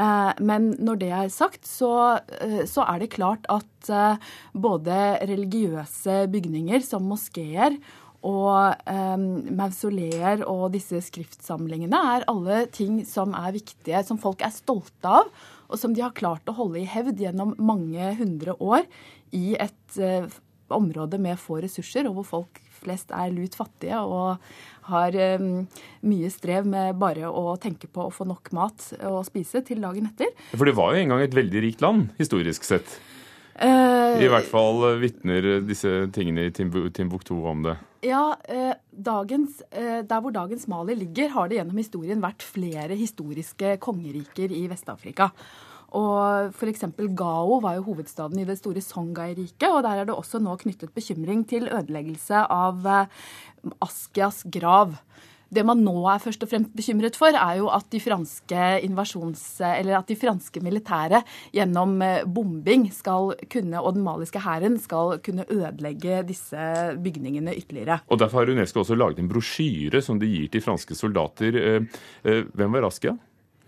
Eh, 0.00 0.32
men 0.40 0.70
når 0.80 1.00
det 1.00 1.10
er 1.12 1.32
sagt, 1.32 1.66
så, 1.68 2.20
eh, 2.40 2.62
så, 2.68 2.84
er 2.88 3.02
det 3.02 3.12
klart 3.16 3.48
at 3.52 3.90
eh, 3.92 4.30
både 4.54 5.00
religiøse 5.28 6.24
bygninger 6.32 6.84
som 6.86 7.08
moskeer 7.10 7.76
og 8.20 8.76
um, 8.84 9.22
mausoleer 9.56 10.42
og 10.44 10.74
disse 10.74 10.98
skriftsamlingene 11.06 11.96
er 12.14 12.26
alle 12.28 12.66
ting 12.68 12.98
som 13.08 13.32
er 13.32 13.54
viktige, 13.54 14.02
som 14.04 14.20
folk 14.20 14.44
er 14.44 14.52
stolte 14.52 15.08
av, 15.22 15.30
og 15.72 15.80
som 15.80 15.94
de 15.96 16.04
har 16.04 16.12
klart 16.12 16.50
å 16.50 16.56
holde 16.58 16.82
i 16.82 16.90
hevd 16.90 17.22
gjennom 17.24 17.54
mange 17.56 18.12
hundre 18.18 18.58
år 18.60 18.84
i 19.32 19.54
et 19.56 19.96
uh, 20.04 20.28
område 20.68 21.16
med 21.16 21.40
få 21.40 21.62
ressurser, 21.64 22.10
og 22.10 22.20
hvor 22.20 22.28
folk 22.34 22.60
flest 22.82 23.12
er 23.14 23.32
lut 23.34 23.56
fattige 23.58 24.00
og 24.00 24.40
har 24.90 25.16
um, 25.38 25.66
mye 26.08 26.30
strev 26.32 26.66
med 26.66 26.98
bare 27.00 27.28
å 27.28 27.54
tenke 27.62 27.90
på 27.90 28.08
å 28.08 28.14
få 28.14 28.26
nok 28.28 28.50
mat 28.56 28.88
å 29.06 29.20
spise 29.26 29.62
til 29.66 29.82
dagen 29.84 30.08
etter. 30.10 30.32
For 30.56 30.66
det 30.66 30.76
var 30.78 30.94
jo 30.94 31.04
en 31.04 31.14
gang 31.14 31.22
et 31.24 31.36
veldig 31.36 31.62
rikt 31.66 31.84
land, 31.84 32.10
historisk 32.18 32.66
sett? 32.66 32.98
I 33.60 34.28
hvert 34.30 34.46
fall 34.48 34.80
vitner 35.02 35.58
disse 35.68 36.06
tingene 36.14 36.46
i 36.48 36.52
Timbuktu 36.54 37.34
om 37.44 37.66
det. 37.66 37.74
Ja, 38.00 38.32
dagens, 38.88 39.58
Der 39.68 40.22
hvor 40.24 40.32
dagens 40.32 40.64
Mali 40.70 40.96
ligger, 40.96 41.28
har 41.34 41.50
det 41.50 41.58
gjennom 41.58 41.76
historien 41.76 42.22
vært 42.24 42.46
flere 42.46 42.96
historiske 42.96 43.74
kongeriker 43.84 44.54
i 44.56 44.64
Vest-Afrika. 44.70 45.28
Og 45.96 46.54
f.eks. 46.54 46.86
Gao 47.18 47.58
var 47.64 47.78
jo 47.78 47.86
hovedstaden 47.88 48.38
i 48.40 48.46
det 48.48 48.58
store 48.60 48.82
Songhai-riket, 48.84 49.68
og 49.70 49.82
der 49.86 50.02
er 50.02 50.08
det 50.08 50.16
også 50.16 50.42
nå 50.42 50.54
knyttet 50.60 50.94
bekymring 50.94 51.46
til 51.48 51.68
ødeleggelse 51.68 52.46
av 52.46 52.86
Askias 53.82 54.44
grav. 54.50 54.96
Det 55.50 55.64
man 55.66 55.80
nå 55.82 55.94
er 56.06 56.22
først 56.22 56.44
og 56.46 56.50
fremst 56.52 56.74
bekymret 56.78 57.16
for, 57.18 57.34
er 57.34 57.56
jo 57.58 57.66
at 57.74 57.88
de 57.90 57.98
franske 58.02 58.58
at 58.60 60.08
de 60.10 60.16
franske 60.18 60.62
militære 60.62 61.22
gjennom 61.54 61.96
eh, 62.06 62.22
bombing 62.22 62.86
skal 62.94 63.34
kunne, 63.50 63.80
og 63.80 63.96
den 63.96 64.04
maliske 64.06 64.42
hæren 64.44 64.78
skal 64.78 65.18
kunne 65.24 65.46
ødelegge 65.50 66.22
disse 66.28 66.68
bygningene 67.02 67.56
ytterligere. 67.56 68.00
Og 68.08 68.20
Derfor 68.20 68.44
har 68.44 68.54
Unesco 68.54 68.84
også 68.84 68.94
laget 68.94 69.18
en 69.18 69.30
brosjyre 69.30 70.02
som 70.02 70.20
de 70.20 70.30
gir 70.30 70.46
til 70.52 70.62
franske 70.62 70.94
soldater. 70.94 71.58
Eh, 71.58 71.82
eh, 72.24 72.46
hvem 72.54 72.78
var 72.78 72.86
Askia? 72.86 73.16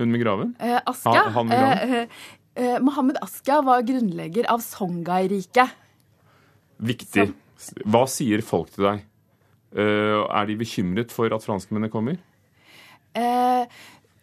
Hun 0.02 0.10
med 0.10 0.24
graven? 0.24 0.56
Eh, 0.58 0.80
Askia? 0.90 1.28
Han, 1.36 1.46
med 1.46 1.62
graven? 1.62 2.08
Eh, 2.54 2.78
Mohammed 2.82 3.16
Aska 3.22 3.62
var 3.62 3.84
grunnlegger 3.86 4.50
av 4.50 4.60
Songhai-riket. 4.64 5.78
Viktig. 6.82 7.30
Hva 7.86 8.02
sier 8.10 8.42
folk 8.44 8.72
til 8.74 8.88
deg? 8.88 9.04
Eh, 9.72 10.20
er 10.26 10.48
de 10.50 10.58
bekymret 10.60 11.14
for 11.14 11.32
at 11.32 11.44
franskmennene 11.46 11.92
kommer? 11.92 12.18
Eh, 13.16 13.64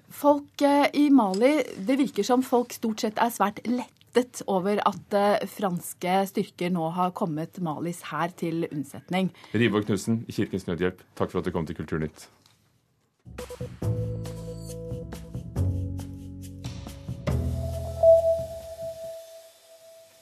folk 0.09 0.61
eh, 0.65 0.89
i 0.97 1.09
Mali 1.13 1.59
Det 1.85 1.97
virker 1.99 2.25
som 2.25 2.43
folk 2.45 2.73
stort 2.73 3.01
sett 3.05 3.21
er 3.21 3.33
svært 3.33 3.61
lettet 3.65 4.41
over 4.49 4.81
at 4.89 5.17
franske 5.53 6.15
styrker 6.31 6.73
nå 6.73 6.89
har 6.95 7.13
kommet 7.17 7.61
Malis 7.61 8.01
hær 8.09 8.33
til 8.33 8.65
unnsetning. 8.71 9.29
Riborg 9.53 9.85
Knutsen 9.85 10.23
i 10.25 10.33
Kirkens 10.33 10.65
Nødhjelp, 10.69 11.05
takk 11.13 11.29
for 11.31 11.41
at 11.41 11.49
du 11.49 11.53
kom 11.53 11.69
til 11.69 11.77
Kulturnytt. 11.77 12.25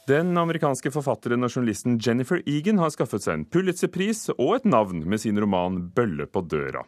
Den 0.08 0.38
amerikanske 0.40 0.88
forfatteren 0.96 1.44
og 1.44 1.52
journalisten 1.52 1.98
Jennifer 2.00 2.40
Egan 2.48 2.78
har 2.80 2.94
skaffet 2.94 3.26
seg 3.26 3.34
en 3.34 3.42
Pulitzer-pris 3.52 4.30
og 4.38 4.54
et 4.56 4.68
navn 4.70 5.02
med 5.04 5.20
sin 5.20 5.36
roman 5.36 5.82
'Bølle 5.92 6.30
på 6.32 6.46
døra'. 6.48 6.86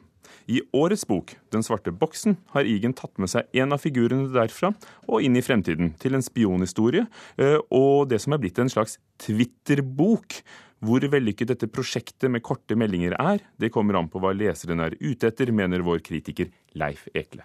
I 0.47 0.61
årets 0.71 1.03
bok, 1.03 1.35
'Den 1.51 1.65
svarte 1.67 1.91
boksen', 1.91 2.37
har 2.55 2.63
Egan 2.63 2.95
tatt 2.95 3.19
med 3.19 3.27
seg 3.27 3.43
en 3.51 3.75
av 3.75 3.83
figurene 3.83 4.31
derfra 4.31 4.71
og 5.09 5.21
inn 5.21 5.35
i 5.35 5.43
fremtiden, 5.43 5.99
til 5.99 6.15
en 6.15 6.23
spionhistorie 6.23 7.07
eh, 7.37 7.59
og 7.69 8.07
det 8.07 8.21
som 8.21 8.33
er 8.33 8.39
blitt 8.39 8.59
en 8.59 8.71
slags 8.71 8.97
Twitter-bok. 9.19 10.39
Hvor 10.79 11.03
vellykket 11.03 11.47
dette 11.51 11.67
prosjektet 11.67 12.31
med 12.31 12.41
korte 12.41 12.71
meldinger 12.71 13.19
er, 13.19 13.43
det 13.59 13.73
kommer 13.75 13.99
an 13.99 14.07
på 14.07 14.23
hva 14.23 14.31
leseren 14.31 14.79
er 14.79 14.95
ute 14.95 15.27
etter, 15.27 15.51
mener 15.51 15.83
vår 15.83 15.99
kritiker 15.99 16.47
Leif 16.73 17.09
Ekle. 17.13 17.43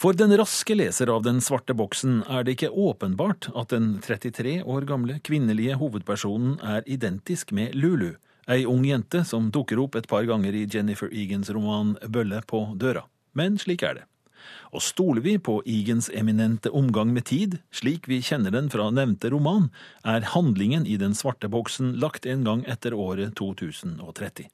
For 0.00 0.16
den 0.16 0.32
raske 0.32 0.72
leser 0.72 1.10
av 1.12 1.26
Den 1.26 1.42
svarte 1.44 1.74
boksen 1.76 2.22
er 2.24 2.46
det 2.46 2.54
ikke 2.54 2.70
åpenbart 2.72 3.50
at 3.52 3.68
den 3.74 3.98
33 4.00 4.62
år 4.64 4.86
gamle 4.88 5.18
kvinnelige 5.20 5.74
hovedpersonen 5.76 6.54
er 6.64 6.86
identisk 6.88 7.50
med 7.52 7.74
Lulu, 7.76 8.14
ei 8.48 8.62
ung 8.64 8.86
jente 8.88 9.20
som 9.28 9.50
dukker 9.52 9.82
opp 9.82 9.98
et 10.00 10.08
par 10.08 10.24
ganger 10.24 10.56
i 10.56 10.62
Jennifer 10.64 11.12
Egans 11.12 11.50
roman 11.52 11.98
Bølle 12.08 12.40
på 12.48 12.62
døra. 12.80 13.02
Men 13.36 13.58
slik 13.60 13.84
er 13.84 13.98
det. 13.98 14.06
Og 14.72 14.80
stoler 14.80 15.20
vi 15.20 15.36
på 15.36 15.58
Egans 15.68 16.08
eminente 16.16 16.72
omgang 16.72 17.12
med 17.12 17.28
tid, 17.28 17.58
slik 17.68 18.08
vi 18.08 18.22
kjenner 18.24 18.56
den 18.56 18.72
fra 18.72 18.88
nevnte 18.88 19.28
roman, 19.36 19.68
er 20.00 20.24
handlingen 20.32 20.88
i 20.88 20.96
Den 20.96 21.12
svarte 21.12 21.52
boksen 21.52 21.98
lagt 22.00 22.24
en 22.24 22.48
gang 22.48 22.64
etter 22.64 22.96
året 22.96 23.36
2030. 23.36 24.48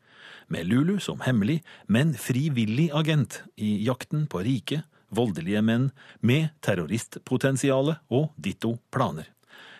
Med 0.51 0.67
Lulu 0.67 0.99
som 0.99 1.23
hemmelig, 1.23 1.61
men 1.87 2.17
frivillig 2.19 2.91
agent 2.91 3.45
i 3.55 3.77
jakten 3.87 4.27
på 4.27 4.43
rike, 4.43 4.83
voldelige 5.09 5.63
menn 5.63 5.91
med 6.21 6.51
terroristpotensiale 6.65 7.99
og 8.11 8.33
ditto 8.37 8.77
planer. 8.91 9.29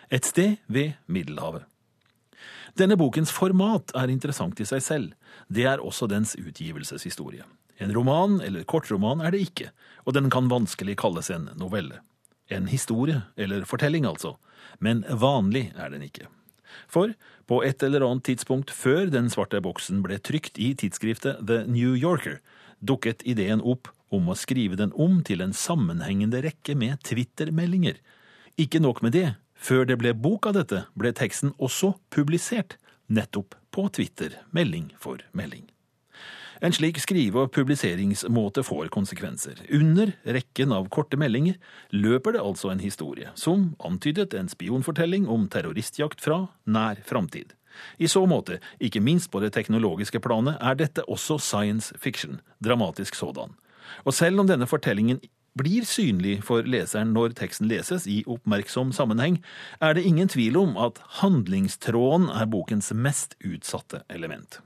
Et 0.09 0.23
sted 0.25 0.57
ved 0.67 0.95
Middelhavet. 1.05 1.65
Denne 2.77 2.97
bokens 2.99 3.31
format 3.33 3.91
er 3.97 4.11
interessant 4.13 4.59
i 4.61 4.67
seg 4.67 4.83
selv. 4.85 5.13
Det 5.49 5.65
er 5.65 5.81
også 5.81 6.07
dens 6.11 6.35
utgivelseshistorie. 6.37 7.45
En 7.81 7.93
roman 7.93 8.39
eller 8.41 8.65
kortroman 8.69 9.21
er 9.21 9.33
det 9.33 9.41
ikke, 9.47 9.71
og 10.05 10.13
den 10.17 10.29
kan 10.33 10.49
vanskelig 10.49 10.97
kalles 11.01 11.29
en 11.33 11.49
novelle. 11.57 12.01
En 12.49 12.69
historie, 12.69 13.21
eller 13.35 13.65
fortelling 13.65 14.05
altså, 14.07 14.37
men 14.79 15.03
vanlig 15.09 15.71
er 15.75 15.91
den 15.93 16.05
ikke. 16.05 16.29
For 16.87 17.13
på 17.49 17.61
et 17.65 17.83
eller 17.83 18.05
annet 18.05 18.25
tidspunkt 18.27 18.71
før 18.71 19.07
Den 19.09 19.29
svarte 19.31 19.61
boksen 19.63 20.03
ble 20.03 20.19
trykt 20.19 20.59
i 20.59 20.73
tidsskriftet 20.75 21.41
The 21.47 21.63
New 21.65 21.95
Yorker, 21.95 22.39
dukket 22.79 23.23
ideen 23.25 23.61
opp 23.61 23.89
om 24.13 24.29
å 24.29 24.37
skrive 24.37 24.77
den 24.79 24.93
om 24.95 25.21
til 25.25 25.43
en 25.43 25.55
sammenhengende 25.55 26.41
rekke 26.45 26.75
med 26.77 27.01
Twitter-meldinger. 27.07 27.99
Ikke 28.57 28.81
nok 28.83 29.03
med 29.05 29.15
det, 29.17 29.35
før 29.53 29.87
det 29.89 29.99
ble 30.01 30.13
bok 30.15 30.49
av 30.49 30.57
dette, 30.57 30.85
ble 30.97 31.13
teksten 31.15 31.53
også 31.57 31.95
publisert, 32.13 32.77
nettopp 33.07 33.55
på 33.71 33.87
Twitter, 33.93 34.39
melding 34.51 34.91
for 34.99 35.23
melding. 35.31 35.67
En 36.61 36.73
slik 36.73 36.97
skrive- 36.97 37.43
og 37.43 37.51
publiseringsmåte 37.53 38.63
får 38.65 38.89
konsekvenser. 38.89 39.59
Under 39.69 40.15
rekken 40.25 40.73
av 40.73 40.89
korte 40.89 41.17
meldinger 41.17 41.59
løper 41.93 42.33
det 42.33 42.41
altså 42.41 42.71
en 42.71 42.81
historie, 42.81 43.29
som 43.35 43.75
antydet 43.77 44.33
en 44.33 44.49
spionfortelling 44.49 45.27
om 45.29 45.45
terroristjakt 45.47 46.21
fra 46.21 46.47
nær 46.65 47.03
framtid. 47.05 47.53
I 48.01 48.09
så 48.09 48.25
måte, 48.25 48.57
ikke 48.81 49.03
minst 49.05 49.29
på 49.29 49.39
det 49.43 49.53
teknologiske 49.53 50.19
planet, 50.19 50.57
er 50.57 50.73
dette 50.79 51.05
også 51.05 51.37
science 51.37 51.93
fiction, 52.01 52.41
dramatisk 52.63 53.15
sådan. 53.15 53.53
Og 54.05 54.13
selv 54.13 54.43
om 54.43 54.49
denne 54.49 54.67
fortellingen 54.69 55.21
blir 55.57 55.87
synlig 55.89 56.37
for 56.45 56.67
leseren 56.69 57.15
når 57.15 57.33
teksten 57.39 57.69
leses 57.71 58.05
i 58.09 58.21
oppmerksom 58.29 58.93
sammenheng, 58.93 59.41
er 59.81 59.97
det 59.97 60.05
ingen 60.05 60.29
tvil 60.29 60.57
om 60.59 60.77
at 60.77 61.01
handlingstråden 61.21 62.29
er 62.29 62.49
bokens 62.51 62.93
mest 62.93 63.37
utsatte 63.45 64.03
element. 64.09 64.61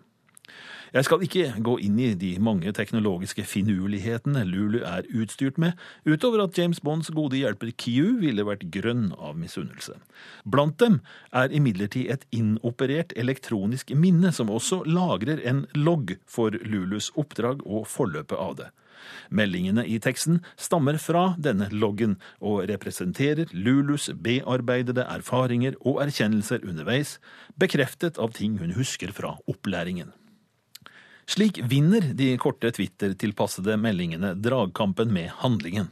Jeg 0.91 1.07
skal 1.07 1.21
ikke 1.23 1.53
gå 1.63 1.77
inn 1.79 1.99
i 2.03 2.09
de 2.19 2.33
mange 2.43 2.71
teknologiske 2.75 3.45
finurlighetene 3.47 4.41
Lulu 4.43 4.81
er 4.83 5.05
utstyrt 5.15 5.55
med, 5.61 5.77
utover 6.03 6.43
at 6.43 6.57
James 6.59 6.81
Bonds 6.83 7.07
gode 7.15 7.39
hjelper 7.39 7.71
Q 7.71 8.17
ville 8.19 8.43
vært 8.43 8.65
grønn 8.75 9.13
av 9.15 9.37
misunnelse. 9.39 9.95
Blant 10.43 10.75
dem 10.83 10.99
er 11.31 11.55
imidlertid 11.55 12.11
et 12.11 12.27
inoperert 12.35 13.15
elektronisk 13.15 13.95
minne 13.95 14.33
som 14.35 14.51
også 14.51 14.81
lagrer 14.83 15.39
en 15.47 15.63
logg 15.79 16.17
for 16.27 16.59
Lulus 16.59 17.07
oppdrag 17.15 17.63
og 17.63 17.87
forløpet 17.87 18.35
av 18.35 18.59
det. 18.59 18.69
Meldingene 19.29 19.85
i 19.87 19.99
teksten 20.03 20.39
stammer 20.59 20.99
fra 21.01 21.31
denne 21.41 21.69
loggen 21.71 22.17
og 22.39 22.65
representerer 22.71 23.51
Lulus 23.53 24.09
bearbeidede 24.13 25.05
erfaringer 25.09 25.77
og 25.81 26.01
erkjennelser 26.05 26.65
underveis, 26.67 27.17
bekreftet 27.59 28.19
av 28.21 28.33
ting 28.37 28.57
hun 28.61 28.75
husker 28.77 29.13
fra 29.15 29.37
opplæringen. 29.51 30.11
Slik 31.31 31.61
vinner 31.69 32.11
de 32.17 32.33
korte 32.41 32.73
Twitter-tilpassede 32.75 33.77
meldingene 33.79 34.33
dragkampen 34.35 35.13
med 35.13 35.29
handlingen. 35.43 35.91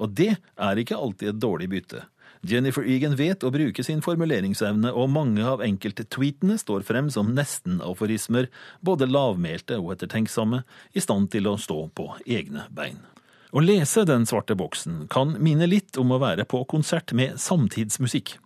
Og 0.00 0.14
det 0.16 0.32
er 0.38 0.80
ikke 0.80 0.98
alltid 0.98 1.34
et 1.34 1.42
dårlig 1.42 1.68
bytte. 1.72 2.04
Jennifer 2.40 2.86
Egan 2.88 3.18
vet 3.18 3.44
å 3.44 3.50
bruke 3.52 3.84
sin 3.84 4.00
formuleringsevne, 4.00 4.94
og 4.96 5.10
mange 5.12 5.44
av 5.44 5.60
enkelttweetene 5.64 6.56
står 6.60 6.86
frem 6.88 7.10
som 7.12 7.34
nesten-aforismer, 7.36 8.48
både 8.80 9.08
lavmælte 9.10 9.76
og 9.80 9.92
ettertenksomme, 9.96 10.62
i 10.96 11.04
stand 11.04 11.28
til 11.34 11.50
å 11.50 11.58
stå 11.60 11.82
på 11.92 12.08
egne 12.24 12.64
bein. 12.72 13.02
Å 13.50 13.60
lese 13.60 14.06
Den 14.06 14.24
svarte 14.30 14.54
boksen 14.54 15.08
kan 15.10 15.34
minne 15.42 15.66
litt 15.66 15.98
om 15.98 16.14
å 16.14 16.20
være 16.22 16.46
på 16.48 16.62
konsert 16.70 17.12
med 17.12 17.36
samtidsmusikk. 17.42 18.36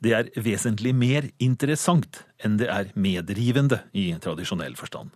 Det 0.00 0.12
er 0.14 0.32
vesentlig 0.38 0.94
mer 0.94 1.28
interessant 1.42 2.22
enn 2.44 2.56
det 2.60 2.68
er 2.72 2.92
medrivende 2.94 3.82
i 3.92 4.12
tradisjonell 4.22 4.76
forstand. 4.78 5.10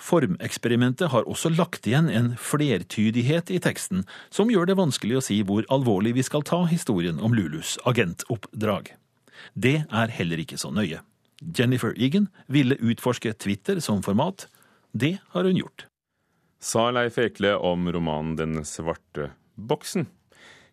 Formeksperimentet 0.00 1.10
har 1.12 1.28
også 1.28 1.50
lagt 1.52 1.86
igjen 1.86 2.08
en 2.08 2.32
flertydighet 2.40 3.52
i 3.52 3.60
teksten 3.60 4.06
som 4.32 4.50
gjør 4.52 4.70
det 4.70 4.78
vanskelig 4.80 5.18
å 5.18 5.24
si 5.24 5.40
hvor 5.44 5.66
alvorlig 5.72 6.14
vi 6.16 6.24
skal 6.24 6.44
ta 6.46 6.62
historien 6.70 7.20
om 7.20 7.36
Lulus 7.36 7.76
agentoppdrag. 7.88 8.94
Det 9.52 9.82
er 9.84 10.14
heller 10.16 10.40
ikke 10.40 10.58
så 10.60 10.72
nøye. 10.72 11.02
Jennifer 11.40 11.92
Egan 11.96 12.28
ville 12.48 12.78
utforske 12.80 13.32
Twitter 13.36 13.80
som 13.84 14.02
format. 14.04 14.46
Det 14.92 15.18
har 15.34 15.44
hun 15.44 15.60
gjort. 15.60 15.86
Sa 16.60 16.90
Leif 16.92 17.16
Ekle 17.20 17.54
om 17.56 17.88
romanen 17.92 18.34
Den 18.36 18.64
svarte 18.68 19.30
boksen. 19.56 20.08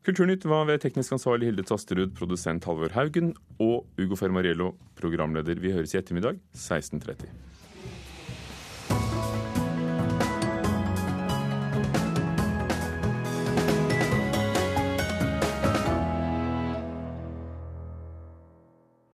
Kulturnytt 0.08 0.46
var 0.48 0.68
ved 0.68 0.80
teknisk 0.84 1.18
ansvarlig 1.18 1.50
Hilde 1.50 1.66
Tasterud, 1.68 2.13
produsent 2.16 2.63
Halvor 2.68 2.94
Haugen 2.96 3.34
og 3.60 3.88
Ugo 4.00 4.16
Fermariello, 4.16 4.72
programleder. 4.96 5.60
Vi 5.60 5.74
høres 5.76 5.96
i 5.96 6.00
ettermiddag 6.00 6.40
16.30. 6.56 7.28